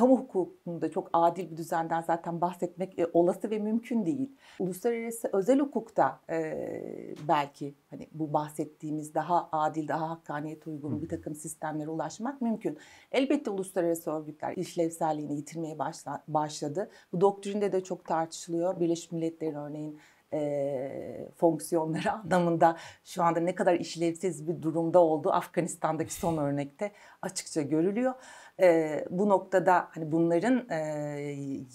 kamu 0.00 0.18
hukukunda 0.18 0.90
çok 0.90 1.10
adil 1.12 1.50
bir 1.50 1.56
düzenden 1.56 2.00
zaten 2.02 2.40
bahsetmek 2.40 2.98
e, 2.98 3.06
olası 3.12 3.50
ve 3.50 3.58
mümkün 3.58 4.06
değil. 4.06 4.36
Uluslararası 4.58 5.30
özel 5.32 5.58
hukukta 5.58 6.20
e, 6.30 7.14
belki 7.28 7.74
hani 7.90 8.08
bu 8.12 8.32
bahsettiğimiz 8.32 9.14
daha 9.14 9.48
adil, 9.52 9.88
daha 9.88 10.10
hakkaniyet 10.10 10.66
uygun 10.66 11.02
bir 11.02 11.08
takım 11.08 11.34
sistemlere 11.34 11.88
ulaşmak 11.88 12.40
mümkün. 12.40 12.78
Elbette 13.12 13.50
uluslararası 13.50 14.10
örgütler 14.10 14.56
işlevselliğini 14.56 15.36
yitirmeye 15.36 15.78
başla, 15.78 16.22
başladı. 16.28 16.90
Bu 17.12 17.20
doktrinde 17.20 17.72
de 17.72 17.84
çok 17.84 18.04
tartışılıyor. 18.04 18.80
Birleşmiş 18.80 19.12
Milletler'in 19.12 19.54
örneğin 19.54 19.98
e, 20.32 21.28
fonksiyonları 21.36 22.12
anlamında 22.24 22.76
şu 23.04 23.22
anda 23.22 23.40
ne 23.40 23.54
kadar 23.54 23.74
işlevsiz 23.74 24.48
bir 24.48 24.62
durumda 24.62 24.98
olduğu 24.98 25.32
Afganistan'daki 25.32 26.14
son 26.14 26.36
örnekte 26.36 26.92
açıkça 27.22 27.62
görülüyor. 27.62 28.14
E, 28.60 29.04
bu 29.10 29.28
noktada 29.28 29.88
hani 29.90 30.12
bunların 30.12 30.68
e, 30.70 30.76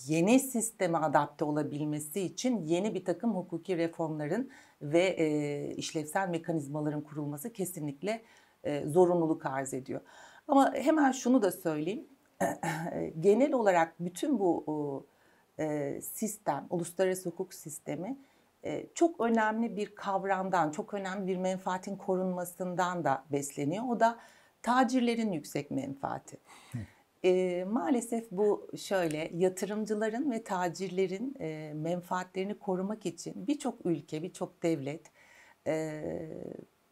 yeni 0.08 0.40
sisteme 0.40 0.98
adapte 0.98 1.46
olabilmesi 1.46 2.22
için 2.22 2.62
yeni 2.62 2.94
bir 2.94 3.06
takım 3.06 3.36
hukuki 3.36 3.78
reformların 3.78 4.52
ve 4.82 5.04
e, 5.04 5.76
işlevsel 5.76 6.30
mekanizmaların 6.30 7.02
kurulması 7.02 7.54
kesinlikle 7.54 8.22
e, 8.64 8.86
zorunluluk 8.88 9.46
arz 9.46 9.74
ediyor. 9.74 10.02
Ama 10.48 10.74
hemen 10.74 11.12
şunu 11.12 11.42
da 11.42 11.52
söyleyeyim. 11.52 12.08
Genel 13.20 13.54
olarak 13.54 13.94
bütün 14.00 14.40
bu 14.40 15.06
e, 15.60 16.00
sistem, 16.02 16.66
uluslararası 16.70 17.30
hukuk 17.30 17.54
sistemi 17.54 18.18
çok 18.96 19.22
önemli 19.22 19.78
bir 19.78 19.96
kavramdan, 19.96 20.72
çok 20.72 20.94
önemli 20.94 21.28
bir 21.28 21.38
menfaatin 21.38 21.96
korunmasından 21.96 23.04
da 23.04 23.24
besleniyor. 23.32 23.84
O 23.90 24.00
da 24.00 24.20
tacirlerin 24.66 25.32
yüksek 25.32 25.72
menfaati. 25.72 26.38
E, 27.24 27.64
maalesef 27.64 28.32
bu 28.32 28.68
şöyle 28.78 29.32
yatırımcıların 29.34 30.32
ve 30.32 30.44
tacirlerin 30.44 31.36
e, 31.40 31.74
menfaatlerini 31.76 32.60
korumak 32.60 33.06
için 33.06 33.48
birçok 33.48 33.86
ülke, 33.86 34.24
birçok 34.24 34.64
devlet 34.64 35.06
e, 35.68 36.04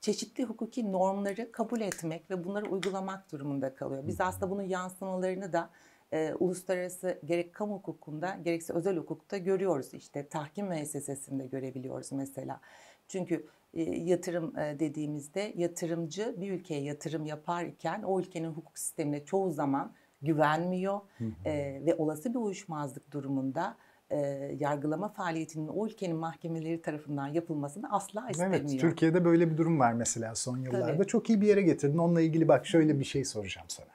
çeşitli 0.01 0.43
hukuki 0.43 0.91
normları 0.91 1.51
kabul 1.51 1.81
etmek 1.81 2.31
ve 2.31 2.43
bunları 2.43 2.65
uygulamak 2.65 3.31
durumunda 3.31 3.75
kalıyor. 3.75 4.03
Biz 4.07 4.21
aslında 4.21 4.51
bunun 4.51 4.63
yansımalarını 4.63 5.53
da 5.53 5.69
e, 6.11 6.33
uluslararası 6.33 7.19
gerek 7.25 7.53
kamu 7.53 7.75
hukukunda 7.75 8.37
gerekse 8.43 8.73
özel 8.73 8.97
hukukta 8.97 9.37
görüyoruz. 9.37 9.93
İşte 9.93 10.27
tahkim 10.27 10.67
müessesesinde 10.67 11.47
görebiliyoruz 11.47 12.11
mesela. 12.11 12.59
Çünkü 13.07 13.47
yatırım 13.81 14.59
e, 14.59 14.79
dediğimizde 14.79 15.53
yatırımcı 15.55 16.35
bir 16.37 16.51
ülkeye 16.51 16.81
yatırım 16.81 17.25
yaparken 17.25 18.03
o 18.03 18.19
ülkenin 18.19 18.49
hukuk 18.49 18.79
sistemine 18.79 19.25
çoğu 19.25 19.51
zaman 19.51 19.93
güvenmiyor 20.21 20.99
hı 21.17 21.23
hı. 21.23 21.49
E, 21.49 21.81
ve 21.85 21.95
olası 21.95 22.29
bir 22.29 22.39
uyuşmazlık 22.39 23.11
durumunda 23.11 23.77
e, 24.09 24.17
yargılama 24.59 25.09
faaliyetinin 25.09 25.67
o 25.67 25.87
ülkenin 25.87 26.15
mahkemeleri 26.15 26.81
tarafından 26.81 27.27
yapılmasını 27.27 27.91
asla 27.91 28.29
istemiyor. 28.29 28.61
Evet, 28.61 28.79
Türkiye'de 28.79 29.25
böyle 29.25 29.51
bir 29.51 29.57
durum 29.57 29.79
var 29.79 29.93
mesela 29.93 30.35
son 30.35 30.57
yıllarda. 30.57 30.87
Tabii. 30.87 31.07
Çok 31.07 31.29
iyi 31.29 31.41
bir 31.41 31.47
yere 31.47 31.61
getirdin. 31.61 31.97
Onunla 31.97 32.21
ilgili 32.21 32.47
bak 32.47 32.67
şöyle 32.67 32.99
bir 32.99 33.05
şey 33.05 33.25
soracağım 33.25 33.67
sana. 33.69 33.87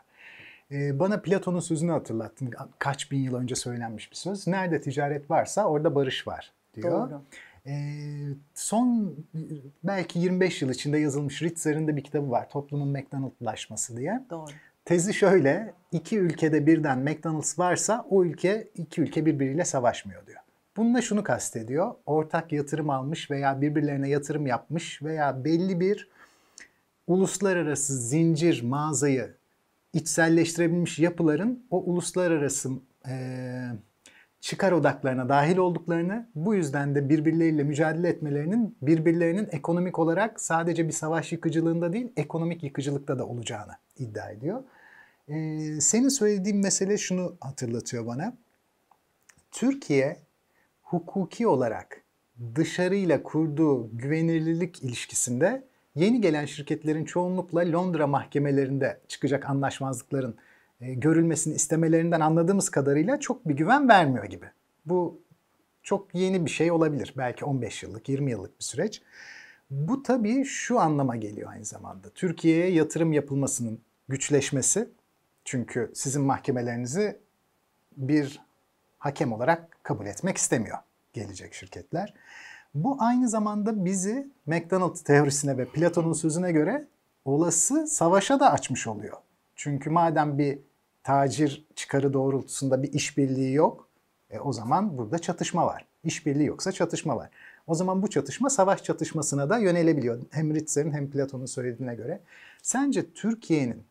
Ee, 0.70 0.98
bana 0.98 1.20
Platon'un 1.20 1.60
sözünü 1.60 1.90
hatırlattın. 1.90 2.50
Kaç 2.78 3.10
bin 3.10 3.18
yıl 3.18 3.34
önce 3.34 3.54
söylenmiş 3.54 4.10
bir 4.10 4.16
söz. 4.16 4.46
Nerede 4.46 4.80
ticaret 4.80 5.30
varsa 5.30 5.64
orada 5.64 5.94
barış 5.94 6.26
var 6.26 6.52
diyor. 6.74 7.10
Doğru. 7.10 7.22
Son 8.54 9.16
belki 9.84 10.18
25 10.18 10.62
yıl 10.62 10.70
içinde 10.70 10.98
yazılmış 10.98 11.42
Ritzer'in 11.42 11.88
de 11.88 11.96
bir 11.96 12.04
kitabı 12.04 12.30
var. 12.30 12.50
Toplumun 12.50 12.88
McDonald'laşması 12.88 13.96
diye. 13.96 14.20
Doğru. 14.30 14.50
Tezi 14.84 15.14
şöyle, 15.14 15.74
iki 15.92 16.18
ülkede 16.18 16.66
birden 16.66 16.98
McDonald's 16.98 17.58
varsa 17.58 18.06
o 18.10 18.24
ülke, 18.24 18.68
iki 18.74 19.00
ülke 19.00 19.26
birbiriyle 19.26 19.64
savaşmıyor 19.64 20.26
diyor. 20.26 20.40
Bununla 20.76 21.02
şunu 21.02 21.22
kastediyor, 21.22 21.94
ortak 22.06 22.52
yatırım 22.52 22.90
almış 22.90 23.30
veya 23.30 23.60
birbirlerine 23.60 24.08
yatırım 24.08 24.46
yapmış 24.46 25.02
veya 25.02 25.44
belli 25.44 25.80
bir 25.80 26.08
uluslararası 27.06 27.98
zincir 27.98 28.62
mağazayı 28.62 29.34
içselleştirebilmiş 29.92 30.98
yapıların 30.98 31.66
o 31.70 31.82
uluslararası 31.82 32.70
e, 33.08 33.14
çıkar 34.40 34.72
odaklarına 34.72 35.28
dahil 35.28 35.56
olduklarını, 35.56 36.28
bu 36.34 36.54
yüzden 36.54 36.94
de 36.94 37.08
birbirleriyle 37.08 37.62
mücadele 37.62 38.08
etmelerinin 38.08 38.76
birbirlerinin 38.82 39.48
ekonomik 39.50 39.98
olarak 39.98 40.40
sadece 40.40 40.88
bir 40.88 40.92
savaş 40.92 41.32
yıkıcılığında 41.32 41.92
değil, 41.92 42.12
ekonomik 42.16 42.62
yıkıcılıkta 42.62 43.18
da 43.18 43.26
olacağını 43.26 43.72
iddia 43.98 44.30
ediyor. 44.30 44.62
Ee, 45.28 45.80
senin 45.80 46.08
söylediğin 46.08 46.58
mesele 46.58 46.98
şunu 46.98 47.36
hatırlatıyor 47.40 48.06
bana. 48.06 48.36
Türkiye 49.50 50.16
hukuki 50.82 51.46
olarak 51.46 52.02
dışarıyla 52.54 53.22
kurduğu 53.22 53.96
güvenilirlik 53.96 54.82
ilişkisinde 54.82 55.64
yeni 55.94 56.20
gelen 56.20 56.44
şirketlerin 56.44 57.04
çoğunlukla 57.04 57.72
Londra 57.72 58.06
mahkemelerinde 58.06 59.00
çıkacak 59.08 59.50
anlaşmazlıkların 59.50 60.36
e, 60.80 60.94
görülmesini 60.94 61.54
istemelerinden 61.54 62.20
anladığımız 62.20 62.70
kadarıyla 62.70 63.20
çok 63.20 63.48
bir 63.48 63.54
güven 63.54 63.88
vermiyor 63.88 64.24
gibi. 64.24 64.46
Bu 64.86 65.20
çok 65.82 66.14
yeni 66.14 66.44
bir 66.44 66.50
şey 66.50 66.70
olabilir. 66.70 67.14
Belki 67.16 67.44
15 67.44 67.82
yıllık, 67.82 68.08
20 68.08 68.30
yıllık 68.30 68.58
bir 68.58 68.64
süreç. 68.64 69.02
Bu 69.70 70.02
tabii 70.02 70.44
şu 70.44 70.80
anlama 70.80 71.16
geliyor 71.16 71.50
aynı 71.52 71.64
zamanda. 71.64 72.10
Türkiye'ye 72.10 72.70
yatırım 72.70 73.12
yapılmasının 73.12 73.80
güçleşmesi. 74.08 74.88
Çünkü 75.44 75.92
sizin 75.94 76.22
mahkemelerinizi 76.22 77.18
bir 77.96 78.40
hakem 78.98 79.32
olarak 79.32 79.78
kabul 79.82 80.06
etmek 80.06 80.36
istemiyor 80.36 80.78
gelecek 81.12 81.54
şirketler. 81.54 82.14
Bu 82.74 82.96
aynı 83.00 83.28
zamanda 83.28 83.84
bizi 83.84 84.30
McDonald 84.46 84.96
teorisine 84.96 85.58
ve 85.58 85.68
Platon'un 85.68 86.12
sözüne 86.12 86.52
göre 86.52 86.86
olası 87.24 87.86
savaşa 87.86 88.40
da 88.40 88.52
açmış 88.52 88.86
oluyor. 88.86 89.16
Çünkü 89.56 89.90
madem 89.90 90.38
bir 90.38 90.58
tacir 91.02 91.66
çıkarı 91.74 92.12
doğrultusunda 92.12 92.82
bir 92.82 92.92
işbirliği 92.92 93.52
yok, 93.52 93.88
e, 94.30 94.38
o 94.38 94.52
zaman 94.52 94.98
burada 94.98 95.18
çatışma 95.18 95.66
var. 95.66 95.86
İşbirliği 96.04 96.46
yoksa 96.46 96.72
çatışma 96.72 97.16
var. 97.16 97.30
O 97.66 97.74
zaman 97.74 98.02
bu 98.02 98.10
çatışma 98.10 98.50
savaş 98.50 98.82
çatışmasına 98.82 99.50
da 99.50 99.58
yönelebiliyor. 99.58 100.22
Hem 100.30 100.54
Ritzer'in 100.54 100.92
hem 100.92 101.10
Platon'un 101.10 101.46
söylediğine 101.46 101.94
göre. 101.94 102.20
Sence 102.62 103.12
Türkiye'nin 103.12 103.82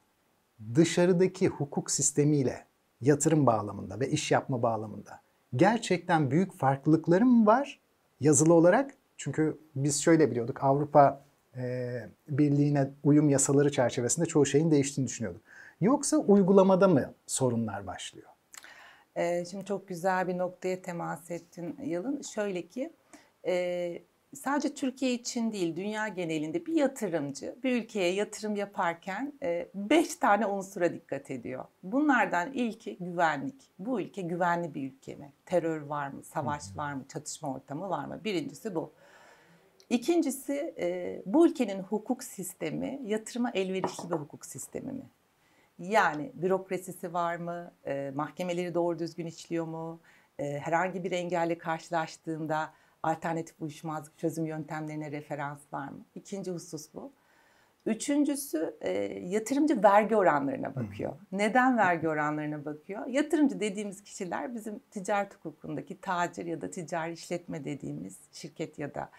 dışarıdaki 0.75 1.47
hukuk 1.47 1.91
sistemiyle 1.91 2.65
yatırım 3.01 3.45
bağlamında 3.45 3.99
ve 3.99 4.09
iş 4.09 4.31
yapma 4.31 4.61
bağlamında 4.61 5.21
gerçekten 5.55 6.31
büyük 6.31 6.53
farklılıkları 6.57 7.25
mı 7.25 7.45
var 7.45 7.79
yazılı 8.19 8.53
olarak? 8.53 8.93
Çünkü 9.17 9.57
biz 9.75 10.01
şöyle 10.01 10.31
biliyorduk 10.31 10.63
Avrupa 10.63 11.23
e, 11.57 12.09
Birliği'ne 12.29 12.89
uyum 13.03 13.29
yasaları 13.29 13.71
çerçevesinde 13.71 14.25
çoğu 14.25 14.45
şeyin 14.45 14.71
değiştiğini 14.71 15.07
düşünüyorduk. 15.07 15.41
Yoksa 15.81 16.17
uygulamada 16.17 16.87
mı 16.87 17.13
sorunlar 17.27 17.87
başlıyor? 17.87 18.29
Ee, 19.15 19.45
şimdi 19.51 19.65
çok 19.65 19.87
güzel 19.87 20.27
bir 20.27 20.37
noktaya 20.37 20.81
temas 20.81 21.31
ettin 21.31 21.77
Yalın. 21.83 22.21
Şöyle 22.21 22.67
ki 22.67 22.93
e, 23.47 24.03
sadece 24.35 24.73
Türkiye 24.73 25.13
için 25.13 25.51
değil 25.51 25.75
dünya 25.75 26.07
genelinde 26.07 26.65
bir 26.65 26.73
yatırımcı 26.73 27.55
bir 27.63 27.83
ülkeye 27.83 28.13
yatırım 28.13 28.55
yaparken 28.55 29.33
e, 29.43 29.69
beş 29.75 30.15
tane 30.15 30.45
unsura 30.45 30.93
dikkat 30.93 31.31
ediyor. 31.31 31.65
Bunlardan 31.83 32.53
ilki 32.53 32.97
güvenlik. 32.97 33.71
Bu 33.79 34.01
ülke 34.01 34.21
güvenli 34.21 34.75
bir 34.75 34.91
ülke 34.91 35.15
mi? 35.15 35.33
Terör 35.45 35.81
var 35.81 36.07
mı? 36.07 36.23
Savaş 36.23 36.63
var 36.75 36.93
mı? 36.93 37.05
Çatışma 37.07 37.53
ortamı 37.53 37.89
var 37.89 38.05
mı? 38.05 38.21
Birincisi 38.23 38.75
bu. 38.75 38.93
İkincisi 39.89 40.75
e, 40.79 41.21
bu 41.25 41.47
ülkenin 41.47 41.79
hukuk 41.79 42.23
sistemi 42.23 43.01
yatırıma 43.05 43.51
elverişli 43.53 44.09
bir 44.09 44.15
hukuk 44.15 44.45
sistemi 44.45 44.91
mi? 44.91 45.09
Yani 45.79 46.31
bürokrasisi 46.33 47.13
var 47.13 47.35
mı? 47.35 47.71
E, 47.85 48.11
mahkemeleri 48.15 48.73
doğru 48.73 48.99
düzgün 48.99 49.25
işliyor 49.25 49.65
mu? 49.65 49.99
E, 50.39 50.59
herhangi 50.59 51.03
bir 51.03 51.11
engelle 51.11 51.57
karşılaştığında 51.57 52.73
alternatif 53.03 53.61
uyuşmazlık 53.61 54.17
çözüm 54.17 54.45
yöntemlerine 54.45 55.11
referans 55.11 55.73
var 55.73 55.87
mı? 55.87 56.05
İkinci 56.15 56.51
husus 56.51 56.93
bu. 56.93 57.13
Üçüncüsü 57.85 58.77
e, 58.81 58.91
yatırımcı 59.23 59.83
vergi 59.83 60.15
oranlarına 60.15 60.75
bakıyor. 60.75 61.13
Neden 61.31 61.77
vergi 61.77 62.09
oranlarına 62.09 62.65
bakıyor? 62.65 63.07
Yatırımcı 63.07 63.59
dediğimiz 63.59 64.03
kişiler 64.03 64.55
bizim 64.55 64.79
ticaret 64.79 65.35
hukukundaki 65.35 66.01
tacir 66.01 66.45
ya 66.45 66.61
da 66.61 66.71
ticari 66.71 67.13
işletme 67.13 67.65
dediğimiz 67.65 68.19
şirket 68.31 68.79
ya 68.79 68.95
da 68.95 69.09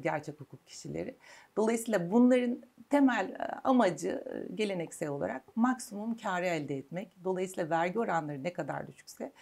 gerçek 0.00 0.40
hukuk 0.40 0.66
kişileri. 0.66 1.16
Dolayısıyla 1.56 2.10
bunların 2.10 2.62
temel 2.90 3.30
e, 3.30 3.44
amacı 3.64 4.08
e, 4.08 4.54
geleneksel 4.54 5.08
olarak 5.08 5.56
maksimum 5.56 6.16
karı 6.16 6.46
elde 6.46 6.76
etmek. 6.78 7.24
Dolayısıyla 7.24 7.70
vergi 7.70 7.98
oranları 7.98 8.42
ne 8.42 8.52
kadar 8.52 8.86
düşükse 8.86 9.32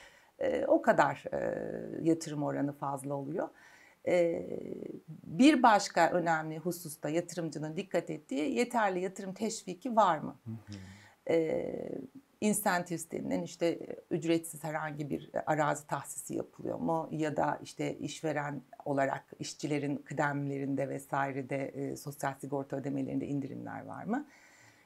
o 0.66 0.82
kadar 0.82 1.24
yatırım 2.02 2.42
oranı 2.42 2.72
fazla 2.72 3.14
oluyor. 3.14 3.48
Bir 5.24 5.62
başka 5.62 6.10
önemli 6.10 6.58
hususta 6.58 7.08
yatırımcının 7.08 7.76
dikkat 7.76 8.10
ettiği 8.10 8.58
yeterli 8.58 9.00
yatırım 9.00 9.34
teşviki 9.34 9.96
var 9.96 10.18
mı? 10.18 10.36
Hı 10.44 10.50
hı 10.50 10.78
incentives 12.40 13.10
denilen 13.10 13.42
işte 13.42 13.66
e, 13.66 13.96
ücretsiz 14.10 14.64
herhangi 14.64 15.10
bir 15.10 15.30
e, 15.34 15.40
arazi 15.46 15.86
tahsisi 15.86 16.34
yapılıyor 16.34 16.78
mu 16.78 17.08
ya 17.10 17.36
da 17.36 17.58
işte 17.62 17.98
işveren 17.98 18.62
olarak 18.84 19.24
işçilerin 19.38 19.96
kıdemlerinde 19.96 20.88
vesairede 20.88 21.68
e, 21.68 21.96
sosyal 21.96 22.34
sigorta 22.34 22.76
ödemelerinde 22.76 23.26
indirimler 23.26 23.84
var 23.84 24.04
mı? 24.04 24.26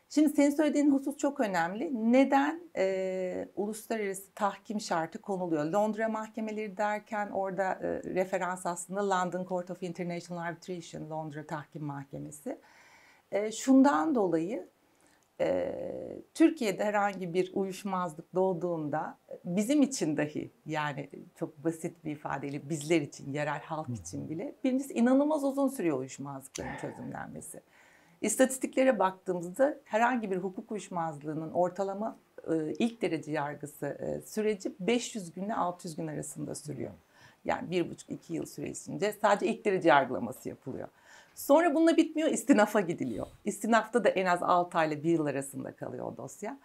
Şimdi 0.09 0.29
senin 0.29 0.51
söylediğin 0.51 0.93
husus 0.93 1.17
çok 1.17 1.41
önemli. 1.41 2.13
Neden 2.13 2.61
e, 2.77 3.49
uluslararası 3.57 4.35
tahkim 4.35 4.81
şartı 4.81 5.19
konuluyor? 5.19 5.65
Londra 5.65 6.09
mahkemeleri 6.09 6.77
derken 6.77 7.31
orada 7.31 7.73
e, 7.73 8.15
referans 8.15 8.67
aslında 8.67 9.11
London 9.11 9.45
Court 9.45 9.71
of 9.71 9.83
International 9.83 10.43
Arbitration, 10.43 11.11
Londra 11.11 11.47
Tahkim 11.47 11.85
Mahkemesi. 11.85 12.61
E, 13.33 13.53
şundan 13.53 14.15
dolayı 14.15 14.69
e, 15.41 15.75
Türkiye'de 16.35 16.85
herhangi 16.85 17.35
bir 17.35 17.51
uyuşmazlık 17.55 18.35
doğduğunda 18.35 19.19
bizim 19.45 19.83
için 19.83 20.17
dahi 20.17 20.51
yani 20.67 21.11
çok 21.39 21.65
basit 21.65 22.05
bir 22.05 22.13
ifadeyle 22.13 22.69
bizler 22.69 23.01
için, 23.01 23.33
yerel 23.33 23.61
halk 23.61 23.89
için 23.89 24.31
bile 24.31 24.55
birincisi 24.65 24.95
inanılmaz 24.95 25.45
uzun 25.45 25.69
sürüyor 25.69 25.99
uyuşmazlıkların 25.99 26.77
çözümlenmesi. 26.81 27.61
İstatistiklere 28.21 28.99
baktığımızda 28.99 29.79
herhangi 29.85 30.31
bir 30.31 30.37
hukuk 30.37 30.73
uyuşmazlığının 30.73 31.51
ortalama 31.51 32.19
e, 32.53 32.73
ilk 32.79 33.03
derece 33.03 33.33
yargısı 33.33 33.87
e, 33.87 34.21
süreci 34.27 34.75
500 34.81 35.33
günle 35.33 35.55
600 35.55 35.97
gün 35.97 36.07
arasında 36.07 36.55
sürüyor. 36.55 36.93
Yani 37.45 37.71
bir 37.71 37.91
buçuk 37.91 38.11
iki 38.11 38.35
yıl 38.35 38.47
süresince 38.47 39.13
sadece 39.21 39.47
ilk 39.47 39.65
derece 39.65 39.89
yargılaması 39.89 40.49
yapılıyor. 40.49 40.89
Sonra 41.35 41.75
bununla 41.75 41.97
bitmiyor, 41.97 42.29
istinafa 42.29 42.81
gidiliyor. 42.81 43.27
İstinafta 43.45 44.05
da 44.05 44.09
en 44.09 44.27
az 44.27 44.43
6 44.43 44.79
ay 44.79 44.89
ile 44.89 45.03
1 45.03 45.11
yıl 45.11 45.27
arasında 45.27 45.77
kalıyor 45.77 46.07
o 46.07 46.17
dosya. 46.17 46.59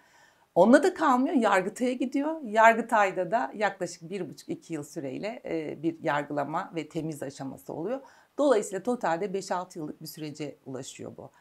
Onunla 0.55 0.83
da 0.83 0.93
kalmıyor, 0.93 1.35
Yargıtay'a 1.35 1.93
gidiyor. 1.93 2.41
Yargıtay'da 2.43 3.31
da 3.31 3.51
yaklaşık 3.55 4.01
1,5-2 4.01 4.73
yıl 4.73 4.83
süreyle 4.83 5.41
e, 5.45 5.83
bir 5.83 6.03
yargılama 6.03 6.71
ve 6.75 6.89
temiz 6.89 7.23
aşaması 7.23 7.73
oluyor. 7.73 8.01
Dolayısıyla 8.37 8.83
totalde 8.83 9.25
5-6 9.25 9.79
yıllık 9.79 10.01
bir 10.01 10.07
sürece 10.07 10.55
ulaşıyor 10.65 11.17
bu. 11.17 11.31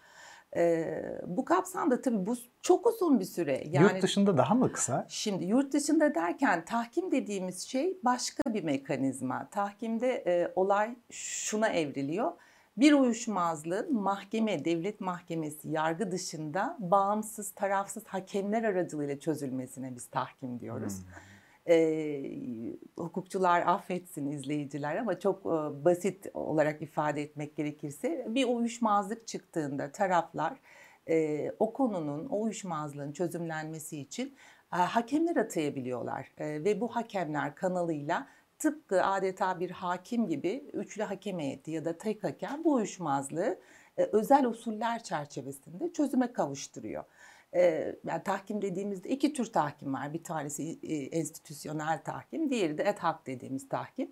Ee, 0.57 1.21
bu 1.27 1.45
kapsamda 1.45 2.03
tabii 2.03 2.27
bu 2.27 2.37
çok 2.63 2.87
uzun 2.87 3.21
bir 3.21 3.25
süre. 3.25 3.65
Yani, 3.67 3.93
yurt 3.93 4.03
dışında 4.03 4.39
daha 4.39 4.55
mı 4.55 4.73
kısa? 4.73 5.07
Şimdi 5.09 5.45
yurt 5.45 5.73
dışında 5.73 6.15
derken 6.15 6.65
tahkim 6.65 7.13
dediğimiz 7.13 7.61
şey 7.61 7.99
başka 8.05 8.55
bir 8.55 8.65
mekanizma. 8.65 9.49
Tahkimde 9.51 10.13
e, 10.27 10.53
olay 10.57 10.97
şuna 11.11 11.69
evriliyor 11.69 12.33
bir 12.81 12.93
uyuşmazlığın 12.93 13.95
mahkeme, 13.95 14.65
devlet 14.65 15.01
mahkemesi, 15.01 15.71
yargı 15.71 16.11
dışında 16.11 16.77
bağımsız, 16.81 17.51
tarafsız 17.51 18.05
hakemler 18.05 18.65
aracılığıyla 18.65 19.19
çözülmesine 19.19 19.97
biz 19.97 20.07
tahkim 20.07 20.61
diyoruz. 20.61 20.99
Hmm. 20.99 21.13
Ee, 21.71 22.77
hukukçular 22.99 23.63
affetsin 23.67 24.31
izleyiciler 24.31 24.97
ama 24.97 25.19
çok 25.19 25.41
e, 25.41 25.85
basit 25.85 26.27
olarak 26.35 26.83
ifade 26.83 27.23
etmek 27.23 27.57
gerekirse 27.57 28.27
bir 28.29 28.45
uyuşmazlık 28.45 29.27
çıktığında 29.27 29.93
taraflar 29.93 30.61
e, 31.09 31.51
o 31.59 31.73
konunun, 31.73 32.29
o 32.29 32.43
uyuşmazlığın 32.43 33.13
çözümlenmesi 33.13 34.01
için 34.01 34.37
e, 34.73 34.77
hakemler 34.77 35.37
atayabiliyorlar 35.37 36.33
e, 36.39 36.65
ve 36.65 36.81
bu 36.81 36.89
hakemler 36.89 37.55
kanalıyla 37.55 38.27
tıpkı 38.59 39.05
adeta 39.05 39.61
bir 39.61 39.71
hakim 39.71 40.27
gibi 40.27 40.71
üçlü 40.73 41.03
hakem 41.03 41.39
heyeti 41.39 41.71
ya 41.71 41.85
da 41.85 41.99
tek 41.99 42.25
hakem 42.25 42.65
bu 42.65 42.73
uyuşmazlığı 42.73 43.59
e, 43.97 44.03
özel 44.03 44.47
usuller 44.47 45.03
çerçevesinde 45.03 45.93
çözüme 45.93 46.33
kavuşturuyor. 46.33 47.05
E, 47.55 47.95
yani 48.05 48.23
tahkim 48.25 48.63
dediğimizde 48.63 49.09
iki 49.09 49.33
tür 49.33 49.53
tahkim 49.53 49.95
var. 49.95 50.15
Bir 50.15 50.25
tanesi 50.25 50.79
e, 50.83 50.95
enstitüsyonel 50.95 52.03
tahkim, 52.05 52.51
diğeri 52.51 52.79
de 52.79 52.89
ad 52.89 52.99
hoc 52.99 53.27
dediğimiz 53.27 53.69
tahkim. 53.69 54.11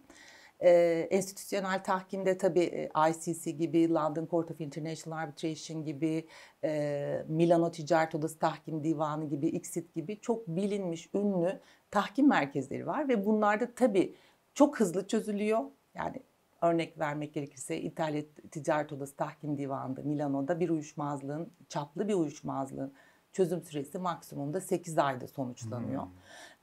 E, 0.60 0.70
enstitüsyonel 1.10 1.84
tahkimde 1.84 2.38
tabii 2.38 2.60
e, 2.60 2.90
ICC 3.10 3.50
gibi, 3.50 3.94
London 3.94 4.28
Court 4.30 4.50
of 4.50 4.60
International 4.60 5.18
Arbitration 5.18 5.84
gibi, 5.84 6.26
e, 6.64 7.24
Milano 7.28 7.70
Ticaret 7.70 8.14
Odası 8.14 8.38
Tahkim 8.38 8.84
Divanı 8.84 9.24
gibi, 9.28 9.48
ICSID 9.48 9.94
gibi 9.94 10.20
çok 10.20 10.48
bilinmiş, 10.48 11.10
ünlü 11.14 11.60
tahkim 11.90 12.28
merkezleri 12.28 12.86
var 12.86 13.08
ve 13.08 13.26
bunlarda 13.26 13.74
tabii 13.74 14.14
çok 14.56 14.80
hızlı 14.80 15.06
çözülüyor. 15.06 15.60
Yani 15.94 16.22
örnek 16.62 16.98
vermek 16.98 17.34
gerekirse 17.34 17.80
İtalya 17.80 18.22
Ticaret 18.50 18.92
Odası 18.92 19.16
Tahkim 19.16 19.58
Divanı'nda 19.58 20.02
Milano'da 20.02 20.60
bir 20.60 20.68
uyuşmazlığın, 20.68 21.50
çaplı 21.68 22.08
bir 22.08 22.14
uyuşmazlığın 22.14 22.92
çözüm 23.32 23.62
süresi 23.62 23.98
maksimumda 23.98 24.60
8 24.60 24.98
ayda 24.98 25.26
sonuçlanıyor. 25.28 26.02
Hmm. 26.02 26.10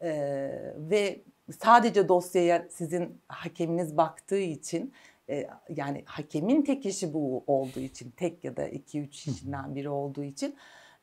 Ee, 0.07 0.73
ve 0.77 1.21
sadece 1.59 2.07
dosyaya 2.07 2.67
sizin 2.69 3.21
hakeminiz 3.27 3.97
baktığı 3.97 4.39
için 4.39 4.93
e, 5.29 5.49
yani 5.69 6.03
hakemin 6.05 6.61
tek 6.61 6.85
işi 6.85 7.13
bu 7.13 7.43
olduğu 7.47 7.79
için 7.79 8.11
tek 8.17 8.43
ya 8.43 8.57
da 8.57 8.69
2-3 8.69 9.09
kişiden 9.09 9.75
biri 9.75 9.89
olduğu 9.89 10.23
için 10.23 10.55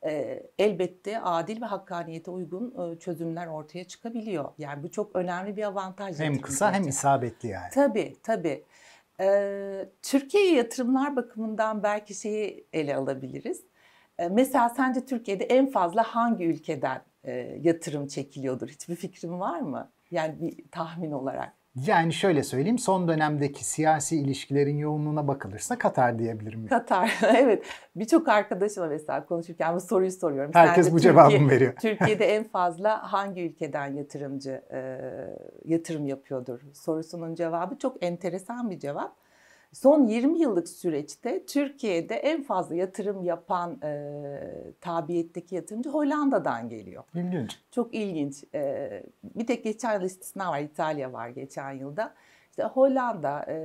e, 0.05 0.43
elbette 0.59 1.21
adil 1.21 1.63
ve 1.63 1.67
hakkaniyete 1.67 2.31
uygun 2.31 2.93
e, 2.93 2.99
çözümler 2.99 3.47
ortaya 3.47 3.85
çıkabiliyor. 3.85 4.53
Yani 4.59 4.83
bu 4.83 4.91
çok 4.91 5.17
önemli 5.17 5.57
bir 5.57 5.63
avantaj. 5.63 6.19
Hem 6.19 6.41
kısa 6.41 6.73
hem 6.73 6.89
isabetli 6.89 7.49
yani. 7.49 7.71
Tabii 7.75 8.17
tabii. 8.23 8.65
E, 9.21 9.89
Türkiye'ye 10.03 10.55
yatırımlar 10.55 11.17
bakımından 11.17 11.83
belki 11.83 12.15
şeyi 12.15 12.67
ele 12.73 12.97
alabiliriz. 12.97 13.63
E, 14.19 14.29
mesela 14.29 14.69
sence 14.69 15.07
Türkiye'de 15.07 15.45
en 15.45 15.71
fazla 15.71 16.03
hangi 16.03 16.45
ülkeden 16.45 17.03
e, 17.25 17.33
yatırım 17.61 18.07
çekiliyordur? 18.07 18.69
Hiçbir 18.69 18.97
fikrin 18.97 19.41
var 19.41 19.61
mı? 19.61 19.91
Yani 20.11 20.41
bir 20.41 20.69
tahmin 20.71 21.13
olarak. 21.13 21.60
Yani 21.77 22.13
şöyle 22.13 22.43
söyleyeyim 22.43 22.79
son 22.79 23.09
dönemdeki 23.09 23.65
siyasi 23.65 24.17
ilişkilerin 24.17 24.79
yoğunluğuna 24.79 25.29
bakılırsa 25.29 25.79
Katar 25.79 26.19
diyebilirim. 26.19 26.67
Katar 26.67 27.19
evet 27.37 27.65
birçok 27.97 28.29
arkadaşıma 28.29 28.87
mesela 28.87 29.27
konuşurken 29.27 29.75
bu 29.75 29.81
soruyu 29.81 30.11
soruyorum. 30.11 30.51
Herkes 30.55 30.87
Sen 30.87 30.95
bu 30.95 30.99
Türkiye, 30.99 31.13
cevabını 31.13 31.51
veriyor. 31.51 31.75
Türkiye'de 31.81 32.25
en 32.25 32.45
fazla 32.45 33.13
hangi 33.13 33.43
ülkeden 33.43 33.87
yatırımcı 33.87 34.63
e, 34.73 35.01
yatırım 35.65 36.07
yapıyordur 36.07 36.61
sorusunun 36.75 37.35
cevabı 37.35 37.79
çok 37.79 38.05
enteresan 38.05 38.71
bir 38.71 38.79
cevap. 38.79 39.17
Son 39.73 40.07
20 40.07 40.39
yıllık 40.39 40.69
süreçte 40.69 41.47
Türkiye'de 41.47 42.15
en 42.15 42.43
fazla 42.43 42.75
yatırım 42.75 43.23
yapan 43.23 43.81
e, 43.83 44.41
tabiyetteki 44.81 45.55
yatırımcı 45.55 45.91
Hollanda'dan 45.91 46.69
geliyor. 46.69 47.05
İlginç. 47.15 47.59
Çok 47.71 47.95
ilginç. 47.95 48.45
E, 48.55 49.03
bir 49.25 49.47
tek 49.47 49.65
geçen 49.65 49.95
yıl 49.95 50.03
istisna 50.03 50.51
var. 50.51 50.61
İtalya 50.61 51.13
var 51.13 51.29
geçen 51.29 51.73
yılda. 51.73 52.15
İşte 52.51 52.65
Hollanda, 52.65 53.47
e, 53.49 53.57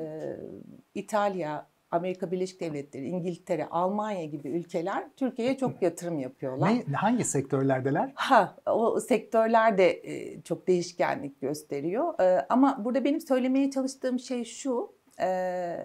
İtalya, 0.95 1.67
Amerika 1.91 2.31
Birleşik 2.31 2.61
Devletleri, 2.61 3.07
İngiltere, 3.07 3.67
Almanya 3.69 4.25
gibi 4.25 4.49
ülkeler 4.49 5.07
Türkiye'ye 5.17 5.57
çok 5.57 5.81
yatırım 5.81 6.19
yapıyorlar. 6.19 6.69
Ne, 6.69 6.93
hangi 6.93 7.23
sektörlerdeler? 7.23 8.11
Ha, 8.15 8.55
o 8.65 8.99
sektörler 8.99 9.77
de 9.77 9.91
e, 9.91 10.41
çok 10.41 10.67
değişkenlik 10.67 11.41
gösteriyor. 11.41 12.19
E, 12.19 12.45
ama 12.49 12.85
burada 12.85 13.03
benim 13.03 13.21
söylemeye 13.21 13.71
çalıştığım 13.71 14.19
şey 14.19 14.45
şu. 14.45 14.94
E, 15.19 15.77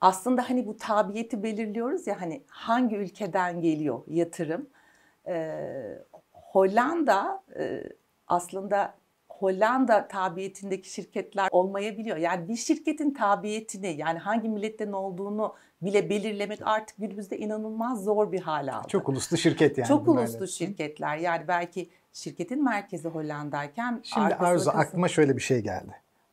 aslında 0.00 0.50
hani 0.50 0.66
bu 0.66 0.76
tabiyeti 0.76 1.42
belirliyoruz 1.42 2.06
ya 2.06 2.20
hani 2.20 2.42
hangi 2.48 2.96
ülkeden 2.96 3.60
geliyor 3.60 4.02
yatırım. 4.06 4.66
E, 5.26 5.58
Hollanda 6.32 7.42
e, 7.58 7.82
aslında 8.26 8.94
Hollanda 9.28 10.08
tabiyetindeki 10.08 10.90
şirketler 10.90 11.48
olmayabiliyor. 11.50 12.16
Yani 12.16 12.48
bir 12.48 12.56
şirketin 12.56 13.14
tabiyetini 13.14 13.96
yani 13.96 14.18
hangi 14.18 14.48
milletten 14.48 14.92
olduğunu 14.92 15.54
bile 15.82 16.10
belirlemek 16.10 16.58
artık 16.62 16.96
günümüzde 16.98 17.38
inanılmaz 17.38 18.04
zor 18.04 18.32
bir 18.32 18.40
hale 18.40 18.72
aldı. 18.72 18.88
Çok 18.88 19.08
uluslu 19.08 19.36
şirket 19.36 19.78
yani. 19.78 19.88
Çok 19.88 20.08
uluslu 20.08 20.48
şirketler 20.48 21.16
yani 21.16 21.48
belki 21.48 21.90
şirketin 22.12 22.64
merkezi 22.64 23.08
Hollanda'yken 23.08 24.00
Şimdi 24.02 24.34
Arzu 24.34 24.70
aklıma 24.70 25.08
şöyle 25.08 25.36
bir 25.36 25.42
şey 25.42 25.60
geldi. 25.60 25.92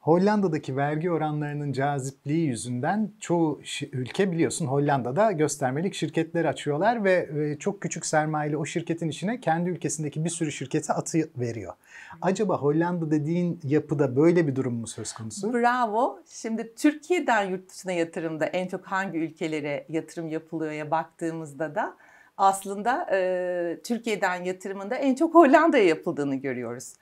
Hollanda'daki 0.10 0.78
vergi 0.78 1.12
oranlarının 1.12 1.72
cazipliği 1.72 2.48
yüzünden 2.48 3.12
çoğu 3.19 3.62
ülke 3.91 4.32
biliyorsun 4.32 4.65
Hollanda'da 4.65 5.32
göstermelik 5.32 5.93
şirketler 5.93 6.45
açıyorlar 6.45 7.04
ve 7.04 7.30
çok 7.60 7.82
küçük 7.82 8.06
sermayeli 8.06 8.58
o 8.58 8.65
şirketin 8.65 9.10
içine 9.10 9.39
kendi 9.39 9.69
ülkesindeki 9.69 10.26
bir 10.26 10.30
sürü 10.30 10.52
şirkete 10.52 10.93
atı 10.93 11.30
veriyor. 11.38 11.74
Acaba 12.22 12.58
Hollanda 12.58 13.12
dediğin 13.12 13.60
yapıda 13.63 14.15
böyle 14.15 14.48
bir 14.48 14.56
durum 14.56 14.74
mu 14.74 14.88
söz 14.88 15.13
konusu? 15.13 15.54
Bravo. 15.54 16.19
Şimdi 16.30 16.76
Türkiye'den 16.76 17.43
yurt 17.50 17.69
dışına 17.69 17.91
yatırımda 17.91 18.45
en 18.45 18.67
çok 18.67 18.86
hangi 18.86 19.17
ülkelere 19.17 19.86
yatırım 19.89 20.30
yapılıyor'ya 20.30 20.91
baktığımızda 20.91 21.76
da 21.76 21.95
aslında 22.38 23.08
e, 23.12 23.80
Türkiye'den 23.84 24.43
yatırımında 24.43 24.95
en 24.95 25.15
çok 25.15 25.36
Hollanda'ya 25.36 25.86
yapıldığını 25.86 26.36
görüyoruz. 26.36 26.93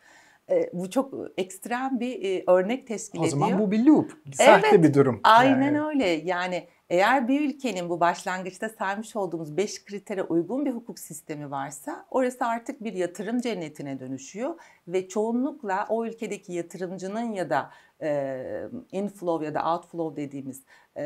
E, 0.50 0.70
bu 0.74 0.90
çok 0.90 1.14
ekstrem 1.38 2.00
bir 2.00 2.24
e, 2.24 2.44
örnek 2.48 2.88
teşkil 2.88 3.20
ediyor. 3.20 3.28
O 3.28 3.30
zaman 3.30 3.60
bu 3.60 3.72
bir 3.72 3.86
loop, 3.86 4.12
sahte 4.34 4.68
evet, 4.68 4.84
bir 4.84 4.94
durum. 4.94 5.20
Aynen 5.24 5.62
yani. 5.62 5.82
öyle. 5.82 6.06
Yani 6.06 6.68
eğer 6.90 7.28
bir 7.28 7.50
ülkenin 7.50 7.90
bu 7.90 8.00
başlangıçta 8.00 8.70
saymış 8.70 9.16
olduğumuz 9.16 9.58
5 9.58 9.86
kritere 9.86 10.24
uygun 10.24 10.66
bir 10.66 10.72
hukuk 10.72 11.00
sistemi 11.00 11.52
varsa 11.52 12.06
orası 12.12 12.46
artık 12.46 12.84
bir 12.84 12.94
yatırım 12.94 13.42
cennetine 13.42 14.00
dönüşüyor 14.00 14.56
ve 14.88 15.08
çoğunlukla 15.08 15.86
o 15.90 16.06
ülkedeki 16.06 16.54
yatırımcının 16.54 17.32
ya 17.32 17.50
da 17.50 17.72
e, 18.02 18.70
inflow 18.92 19.46
ya 19.46 19.54
da 19.54 19.74
outflow 19.74 20.22
dediğimiz 20.22 20.64
e, 20.98 21.04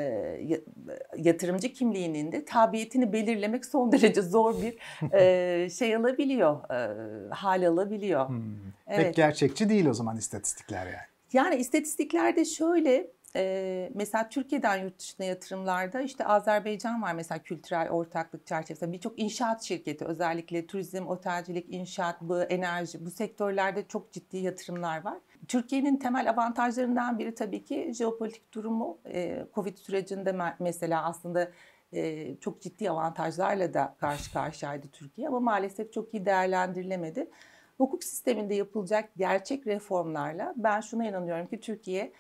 yatırımcı 1.18 1.74
kimliğinin 1.74 2.32
de 2.32 2.46
tabiyetini 2.46 3.14
belirlemek 3.14 3.66
son 3.66 3.92
derece 3.92 4.22
zor 4.22 4.56
bir 4.62 4.78
e, 5.14 5.70
şey 5.70 5.96
alabiliyor, 5.96 6.70
e, 6.70 7.30
hal 7.30 7.68
alabiliyor. 7.68 8.30
Hmm. 8.30 8.42
Evet. 8.88 9.06
Pek 9.06 9.16
gerçekçi 9.16 9.70
değil 9.70 9.86
o 9.86 9.94
zaman 9.94 10.18
istatistikler 10.18 10.86
yani. 10.86 11.12
Yani 11.34 11.56
istatistiklerde 11.56 12.46
şöyle 12.46 13.08
e, 13.36 13.92
mesela 13.94 14.30
Türkiye'den 14.30 14.84
yurt 14.84 15.00
dışına 15.00 15.26
yatırımlarda 15.26 16.02
işte 16.02 16.26
Azerbaycan 16.26 17.02
var 17.02 17.14
mesela 17.14 17.40
kültürel 17.40 17.90
ortaklık 17.90 18.48
çerçevesinde 18.48 18.92
birçok 18.92 19.20
inşaat 19.20 19.64
şirketi 19.64 20.06
özellikle 20.06 20.68
turizm, 20.68 21.08
otelcilik, 21.08 21.74
inşaat, 21.74 22.22
bu 22.22 22.44
enerji 22.44 23.06
bu 23.06 23.12
sektörlerde 23.12 23.88
çok 23.88 24.12
ciddi 24.12 24.38
yatırımlar 24.38 25.04
var. 25.04 25.18
Türkiye'nin 25.48 25.98
temel 25.98 26.30
avantajlarından 26.30 27.20
biri 27.20 27.36
tabii 27.36 27.64
ki 27.64 27.92
jeopolitik 27.94 28.54
durumu. 28.54 28.98
E, 29.06 29.46
Covid 29.56 29.78
sürecinde 29.78 30.36
mesela 30.60 31.04
aslında 31.04 31.52
e, 31.94 32.36
çok 32.36 32.62
ciddi 32.62 32.90
avantajlarla 32.90 33.74
da 33.74 33.96
karşı 34.00 34.34
karşıyaydı 34.34 34.88
Türkiye 34.88 35.28
ama 35.28 35.40
maalesef 35.40 35.94
çok 35.94 36.14
iyi 36.14 36.26
değerlendirilemedi. 36.26 37.30
Hukuk 37.78 38.04
sisteminde 38.04 38.56
yapılacak 38.56 39.10
gerçek 39.18 39.68
reformlarla 39.68 40.54
ben 40.58 40.82
şuna 40.82 41.06
inanıyorum 41.08 41.48
ki 41.48 41.60
Türkiye 41.60 42.14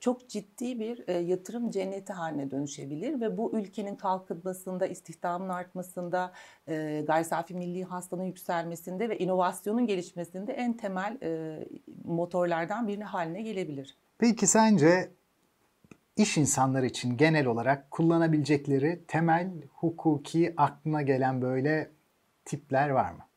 çok 0.00 0.28
ciddi 0.28 0.80
bir 0.80 1.04
e, 1.08 1.12
yatırım 1.12 1.70
cenneti 1.70 2.12
haline 2.12 2.50
dönüşebilir 2.50 3.20
ve 3.20 3.38
bu 3.38 3.58
ülkenin 3.58 3.96
kalkınmasında, 3.96 4.86
istihdamın 4.86 5.48
artmasında, 5.48 6.32
e, 6.68 7.04
gayri 7.06 7.24
safi 7.24 7.54
milli 7.54 7.84
hastanın 7.84 8.24
yükselmesinde 8.24 9.08
ve 9.08 9.18
inovasyonun 9.18 9.86
gelişmesinde 9.86 10.52
en 10.52 10.76
temel 10.76 11.18
motorlardan 12.04 12.88
birini 12.88 13.04
haline 13.04 13.42
gelebilir. 13.42 13.96
Peki 14.18 14.46
sence 14.46 15.10
iş 16.16 16.38
insanları 16.38 16.86
için 16.86 17.16
genel 17.16 17.46
olarak 17.46 17.90
kullanabilecekleri 17.90 19.04
temel 19.08 19.50
hukuki 19.72 20.54
aklına 20.56 21.02
gelen 21.02 21.42
böyle 21.42 21.90
tipler 22.44 22.88
var 22.88 23.12
mı? 23.12 23.29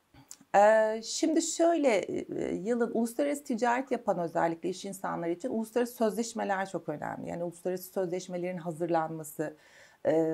Şimdi 1.03 1.41
şöyle 1.41 2.05
yılın 2.53 2.91
uluslararası 2.93 3.43
ticaret 3.43 3.91
yapan 3.91 4.19
özellikle 4.19 4.69
iş 4.69 4.85
insanları 4.85 5.31
için 5.31 5.49
uluslararası 5.49 5.95
sözleşmeler 5.95 6.69
çok 6.69 6.89
önemli. 6.89 7.29
Yani 7.29 7.43
uluslararası 7.43 7.91
sözleşmelerin 7.91 8.57
hazırlanması, 8.57 9.57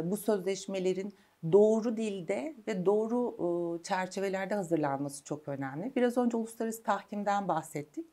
bu 0.03 0.17
sözleşmelerin 0.17 1.13
doğru 1.51 1.97
dilde 1.97 2.55
ve 2.67 2.85
doğru 2.85 3.83
çerçevelerde 3.83 4.55
hazırlanması 4.55 5.23
çok 5.23 5.47
önemli. 5.47 5.95
Biraz 5.95 6.17
önce 6.17 6.37
uluslararası 6.37 6.83
tahkimden 6.83 7.47
bahsettik. 7.47 8.05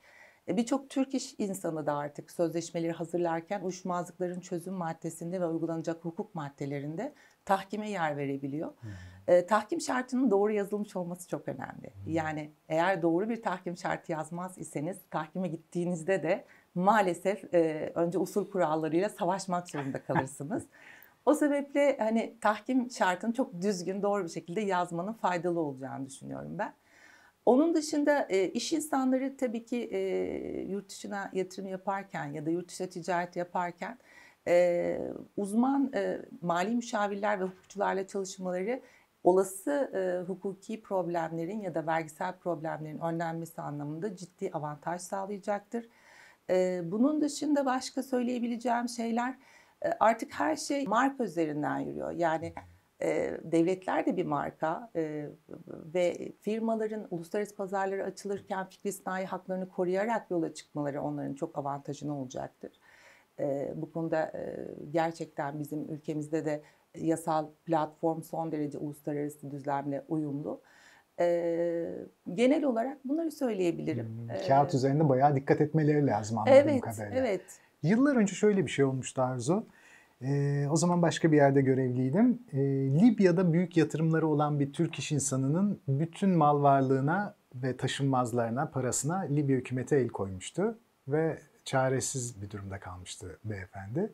E, 0.48 0.56
birçok 0.56 0.90
Türk 0.90 1.14
iş 1.14 1.34
insanı 1.38 1.86
da 1.86 1.94
artık 1.94 2.30
sözleşmeleri 2.30 2.92
hazırlarken 2.92 3.60
uyuşmazlıkların 3.60 4.40
çözüm 4.40 4.74
maddesinde 4.74 5.40
ve 5.40 5.46
uygulanacak 5.46 6.04
hukuk 6.04 6.34
maddelerinde 6.34 7.14
tahkime 7.44 7.90
yer 7.90 8.16
verebiliyor. 8.16 8.72
Hmm. 8.80 8.90
E, 9.28 9.46
tahkim 9.46 9.80
şartının 9.80 10.30
doğru 10.30 10.52
yazılmış 10.52 10.96
olması 10.96 11.28
çok 11.28 11.48
önemli. 11.48 11.90
Yani 12.06 12.50
eğer 12.68 13.02
doğru 13.02 13.28
bir 13.28 13.42
tahkim 13.42 13.76
şartı 13.76 14.12
yazmaz 14.12 14.58
iseniz 14.58 14.98
tahkime 15.10 15.48
gittiğinizde 15.48 16.22
de 16.22 16.44
maalesef 16.74 17.54
e, 17.54 17.92
önce 17.94 18.18
usul 18.18 18.50
kurallarıyla 18.50 19.08
savaşmak 19.08 19.70
zorunda 19.70 20.02
kalırsınız. 20.02 20.66
o 21.26 21.34
sebeple 21.34 21.96
hani 21.98 22.36
tahkim 22.40 22.90
şartını 22.90 23.32
çok 23.32 23.62
düzgün 23.62 24.02
doğru 24.02 24.24
bir 24.24 24.28
şekilde 24.28 24.60
yazmanın 24.60 25.12
faydalı 25.12 25.60
olacağını 25.60 26.06
düşünüyorum 26.06 26.58
ben. 26.58 26.74
Onun 27.46 27.74
dışında 27.74 28.26
e, 28.28 28.48
iş 28.48 28.72
insanları 28.72 29.36
tabii 29.36 29.64
ki 29.64 29.88
e, 29.92 29.98
yurt 30.68 30.88
dışına 30.88 31.30
yatırım 31.32 31.68
yaparken 31.68 32.24
ya 32.24 32.46
da 32.46 32.50
yurt 32.50 32.68
dışına 32.68 32.86
ticaret 32.86 33.36
yaparken 33.36 33.98
e, 34.48 34.98
uzman 35.36 35.92
e, 35.94 36.22
mali 36.42 36.74
müşavirler 36.74 37.40
ve 37.40 37.44
hukukçularla 37.44 38.06
çalışmaları 38.06 38.80
olası 39.26 39.90
e, 39.94 40.28
hukuki 40.28 40.82
problemlerin 40.82 41.60
ya 41.60 41.74
da 41.74 41.86
vergisel 41.86 42.32
problemlerin 42.32 42.98
önlenmesi 42.98 43.60
anlamında 43.62 44.16
ciddi 44.16 44.50
avantaj 44.52 45.00
sağlayacaktır. 45.00 45.88
E, 46.50 46.82
bunun 46.84 47.20
dışında 47.20 47.66
başka 47.66 48.02
söyleyebileceğim 48.02 48.88
şeyler 48.88 49.34
e, 49.82 49.88
artık 50.00 50.32
her 50.32 50.56
şey 50.56 50.86
marka 50.86 51.24
üzerinden 51.24 51.78
yürüyor. 51.78 52.10
Yani 52.10 52.54
e, 53.02 53.40
devletler 53.44 54.06
de 54.06 54.16
bir 54.16 54.26
marka 54.26 54.90
e, 54.96 55.26
ve 55.94 56.32
firmaların 56.40 57.06
uluslararası 57.10 57.56
pazarlara 57.56 58.04
açılırken 58.04 58.66
fikri 58.66 58.92
sanayi 58.92 59.26
haklarını 59.26 59.68
koruyarak 59.68 60.30
yola 60.30 60.54
çıkmaları 60.54 61.02
onların 61.02 61.34
çok 61.34 61.58
avantajını 61.58 62.20
olacaktır. 62.20 62.72
E, 63.38 63.72
bu 63.76 63.92
konuda 63.92 64.32
e, 64.34 64.56
gerçekten 64.90 65.58
bizim 65.58 65.92
ülkemizde 65.92 66.44
de 66.44 66.62
yasal 67.00 67.46
platform 67.66 68.22
son 68.22 68.52
derece 68.52 68.78
uluslararası 68.78 69.50
düzlemle 69.50 70.04
uyumlu. 70.08 70.60
E, 71.20 71.86
genel 72.34 72.64
olarak 72.64 72.98
bunları 73.04 73.30
söyleyebilirim. 73.30 74.06
Hmm, 74.06 74.48
kağıt 74.48 74.74
ee, 74.74 74.76
üzerinde 74.76 75.08
bayağı 75.08 75.36
dikkat 75.36 75.60
etmeleri 75.60 76.06
lazım 76.06 76.38
anladığım 76.38 76.54
evet, 76.54 76.80
kadarıyla. 76.80 77.18
Evet, 77.18 77.28
evet. 77.28 77.60
Yıllar 77.82 78.16
önce 78.16 78.34
şöyle 78.34 78.66
bir 78.66 78.70
şey 78.70 78.84
olmuştu 78.84 79.22
Arzu. 79.22 79.66
Ee, 80.22 80.66
o 80.70 80.76
zaman 80.76 81.02
başka 81.02 81.32
bir 81.32 81.36
yerde 81.36 81.62
görevliydim. 81.62 82.42
Ee, 82.52 82.58
Libya'da 83.00 83.52
büyük 83.52 83.76
yatırımları 83.76 84.28
olan 84.28 84.60
bir 84.60 84.72
Türk 84.72 84.98
iş 84.98 85.12
insanının 85.12 85.80
bütün 85.88 86.30
mal 86.30 86.62
varlığına 86.62 87.34
ve 87.54 87.76
taşınmazlarına, 87.76 88.66
parasına 88.66 89.18
Libya 89.18 89.56
hükümeti 89.56 89.94
el 89.94 90.08
koymuştu. 90.08 90.78
Ve 91.08 91.38
çaresiz 91.64 92.42
bir 92.42 92.50
durumda 92.50 92.80
kalmıştı 92.80 93.38
beyefendi. 93.44 94.12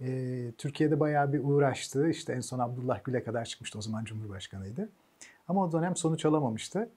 Ee, 0.00 0.52
Türkiye'de 0.58 1.00
bayağı 1.00 1.32
bir 1.32 1.40
uğraştı. 1.44 2.08
İşte 2.08 2.32
en 2.32 2.40
son 2.40 2.58
Abdullah 2.58 3.04
Gül'e 3.04 3.24
kadar 3.24 3.44
çıkmıştı. 3.44 3.78
O 3.78 3.82
zaman 3.82 4.04
Cumhurbaşkanıydı. 4.04 4.88
Ama 5.48 5.64
o 5.64 5.72
dönem 5.72 5.96
sonuç 5.96 6.24
alamamıştı. 6.24 6.90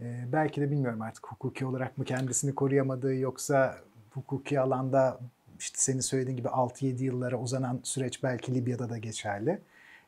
Ee, 0.00 0.24
belki 0.32 0.60
de 0.60 0.70
bilmiyorum 0.70 1.02
artık 1.02 1.26
hukuki 1.26 1.66
olarak 1.66 1.98
mı 1.98 2.04
kendisini 2.04 2.54
koruyamadığı 2.54 3.14
yoksa 3.14 3.78
hukuki 4.10 4.60
alanda 4.60 5.20
işte 5.58 5.78
senin 5.78 6.00
söylediğin 6.00 6.36
gibi 6.36 6.48
6-7 6.48 7.04
yıllara 7.04 7.36
uzanan 7.40 7.80
süreç 7.82 8.22
belki 8.22 8.54
Libya'da 8.54 8.90
da 8.90 8.98
geçerli. 8.98 9.58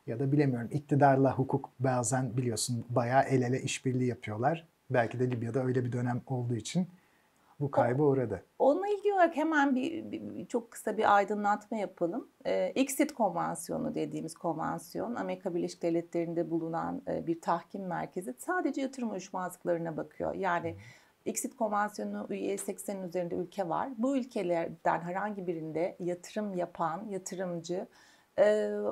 Ya 0.07 0.19
da 0.19 0.31
bilemiyorum 0.31 0.69
iktidarla 0.71 1.37
hukuk 1.37 1.69
bazen 1.79 2.37
biliyorsun 2.37 2.85
bayağı 2.89 3.23
el 3.23 3.41
ele 3.41 3.61
işbirliği 3.61 4.07
yapıyorlar. 4.07 4.67
Belki 4.89 5.19
de 5.19 5.31
Libya'da 5.31 5.63
öyle 5.63 5.85
bir 5.85 5.91
dönem 5.91 6.21
olduğu 6.27 6.55
için 6.55 6.87
bu 7.61 7.71
kayba 7.71 8.03
uğradı. 8.03 8.45
Onunla 8.59 8.87
ilgili 8.87 9.13
olarak 9.13 9.35
hemen 9.37 9.75
bir, 9.75 10.11
bir- 10.11 10.45
çok 10.45 10.71
kısa 10.71 10.97
bir 10.97 11.15
aydınlatma 11.15 11.77
yapalım. 11.77 12.27
Ee, 12.45 12.71
Exit 12.75 13.13
Konvansiyonu 13.13 13.95
dediğimiz 13.95 14.33
konvansiyon, 14.33 15.15
Amerika 15.15 15.55
Birleşik 15.55 15.81
Devletleri'nde 15.81 16.51
bulunan 16.51 17.01
e, 17.07 17.27
bir 17.27 17.41
tahkim 17.41 17.85
merkezi 17.87 18.33
sadece 18.37 18.81
yatırım 18.81 19.11
uyuşmazlıklarına 19.11 19.97
bakıyor. 19.97 20.33
Yani 20.33 20.75
Exit 21.25 21.55
Konvansiyonu 21.55 22.27
üye 22.29 22.55
80'in 22.55 23.03
üzerinde 23.03 23.35
ülke 23.35 23.69
var. 23.69 23.89
Bu 23.97 24.17
ülkelerden 24.17 24.99
herhangi 25.01 25.47
birinde 25.47 25.95
yatırım 25.99 26.53
yapan 26.53 27.05
yatırımcı 27.09 27.75
e, 27.75 27.87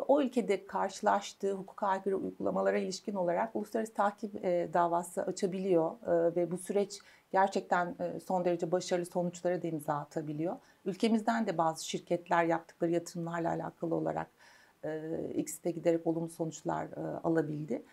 o 0.08 0.22
ülkede 0.22 0.66
karşılaştığı 0.66 1.54
hukuka 1.54 1.88
aykırı 1.88 2.18
uygulamalara 2.18 2.78
ilişkin 2.78 3.14
olarak 3.14 3.56
uluslararası 3.56 3.94
takip 3.94 4.44
davası 4.74 5.24
açabiliyor 5.24 5.92
ve 6.36 6.52
bu 6.52 6.58
süreç 6.58 7.00
gerçekten 7.32 7.96
son 8.26 8.46
derece 8.46 8.72
başarılı 8.72 9.06
sonuçlara 9.06 9.62
da 9.62 9.68
imza 9.68 9.94
atabiliyor. 9.94 10.56
Ülkemizden 10.86 11.48
de 11.48 11.58
bazı 11.58 11.88
şirketler 11.88 12.44
yaptıkları 12.44 12.92
yatırımlarla 12.92 13.50
alakalı 13.50 13.96
olarak 13.96 14.28
e, 14.84 15.02
X'te 15.36 15.72
giderek 15.72 16.08
olumlu 16.08 16.30
sonuçlar 16.30 16.88
alabildi. 17.24 17.84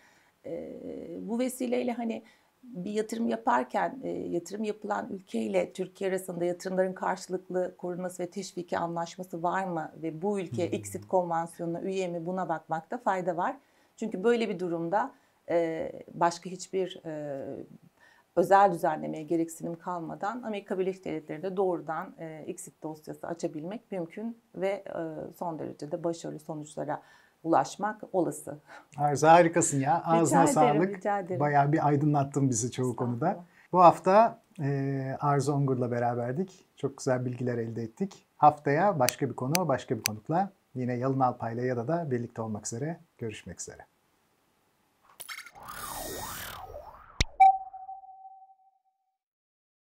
Bu 1.21 1.39
vesileyle 1.39 1.93
hani 1.93 2.23
bir 2.75 2.91
yatırım 2.91 3.29
yaparken 3.29 4.01
e, 4.03 4.09
yatırım 4.09 4.65
yapılan 4.65 5.09
ülke 5.11 5.43
ile 5.43 5.73
Türkiye 5.73 6.11
arasında 6.11 6.45
yatırımların 6.45 6.93
karşılıklı 6.93 7.75
korunması 7.79 8.23
ve 8.23 8.31
teşviki 8.31 8.79
anlaşması 8.79 9.43
var 9.43 9.65
mı? 9.65 9.93
Ve 10.03 10.23
bu 10.23 10.41
ülke 10.41 10.63
Exit 10.63 11.09
Konvansiyonu'na 11.09 11.81
üye 11.81 12.09
mi? 12.09 12.27
Buna 12.27 12.49
bakmakta 12.49 12.99
fayda 12.99 13.37
var. 13.37 13.57
Çünkü 13.97 14.25
böyle 14.25 14.49
bir 14.49 14.59
durumda 14.59 15.13
e, 15.49 15.93
başka 16.15 16.51
hiçbir 16.51 17.01
e, 17.05 17.45
özel 18.37 18.73
düzenlemeye 18.73 19.23
gereksinim 19.23 19.79
kalmadan 19.79 20.43
Amerika 20.43 20.79
Birleşik 20.79 21.05
Devletleri'nde 21.05 21.57
doğrudan 21.57 22.15
e, 22.19 22.45
exit 22.47 22.83
dosyası 22.83 23.27
açabilmek 23.27 23.93
mümkün 23.93 24.39
ve 24.55 24.69
e, 24.69 25.33
son 25.39 25.59
derece 25.59 25.93
de 25.93 26.05
başarılı 26.05 26.39
sonuçlara 26.39 27.03
ulaşmak 27.47 28.01
olası. 28.13 28.59
Arzu 28.99 29.27
harikasın 29.27 29.81
ya. 29.81 30.03
Ağzına 30.05 30.43
Rica 30.43 30.63
ederim, 30.63 30.79
sağlık. 30.79 30.97
rica 30.97 31.19
ederim. 31.19 31.41
Bayağı 31.41 31.73
bir 31.73 31.87
aydınlattın 31.87 32.51
bizi 32.51 32.71
çoğu 32.71 32.97
konuda. 32.97 33.45
Bu 33.73 33.81
hafta 33.81 34.43
e, 34.61 35.17
Arzu 35.21 35.53
Ongur'la 35.53 35.91
beraberdik. 35.91 36.67
Çok 36.77 36.99
güzel 36.99 37.25
bilgiler 37.25 37.59
elde 37.59 37.83
ettik. 37.83 38.27
Haftaya 38.37 38.99
başka 38.99 39.29
bir 39.29 39.35
konu, 39.35 39.69
başka 39.69 39.97
bir 39.97 40.03
konukla 40.03 40.51
yine 40.75 40.95
Yalın 40.95 41.21
Alpay'la 41.21 41.63
ya 41.63 41.77
da 41.77 41.89
da 41.89 42.11
birlikte 42.11 42.43
olmak 42.43 42.67
üzere. 42.67 43.01
Görüşmek 43.19 43.61
üzere. 43.61 43.87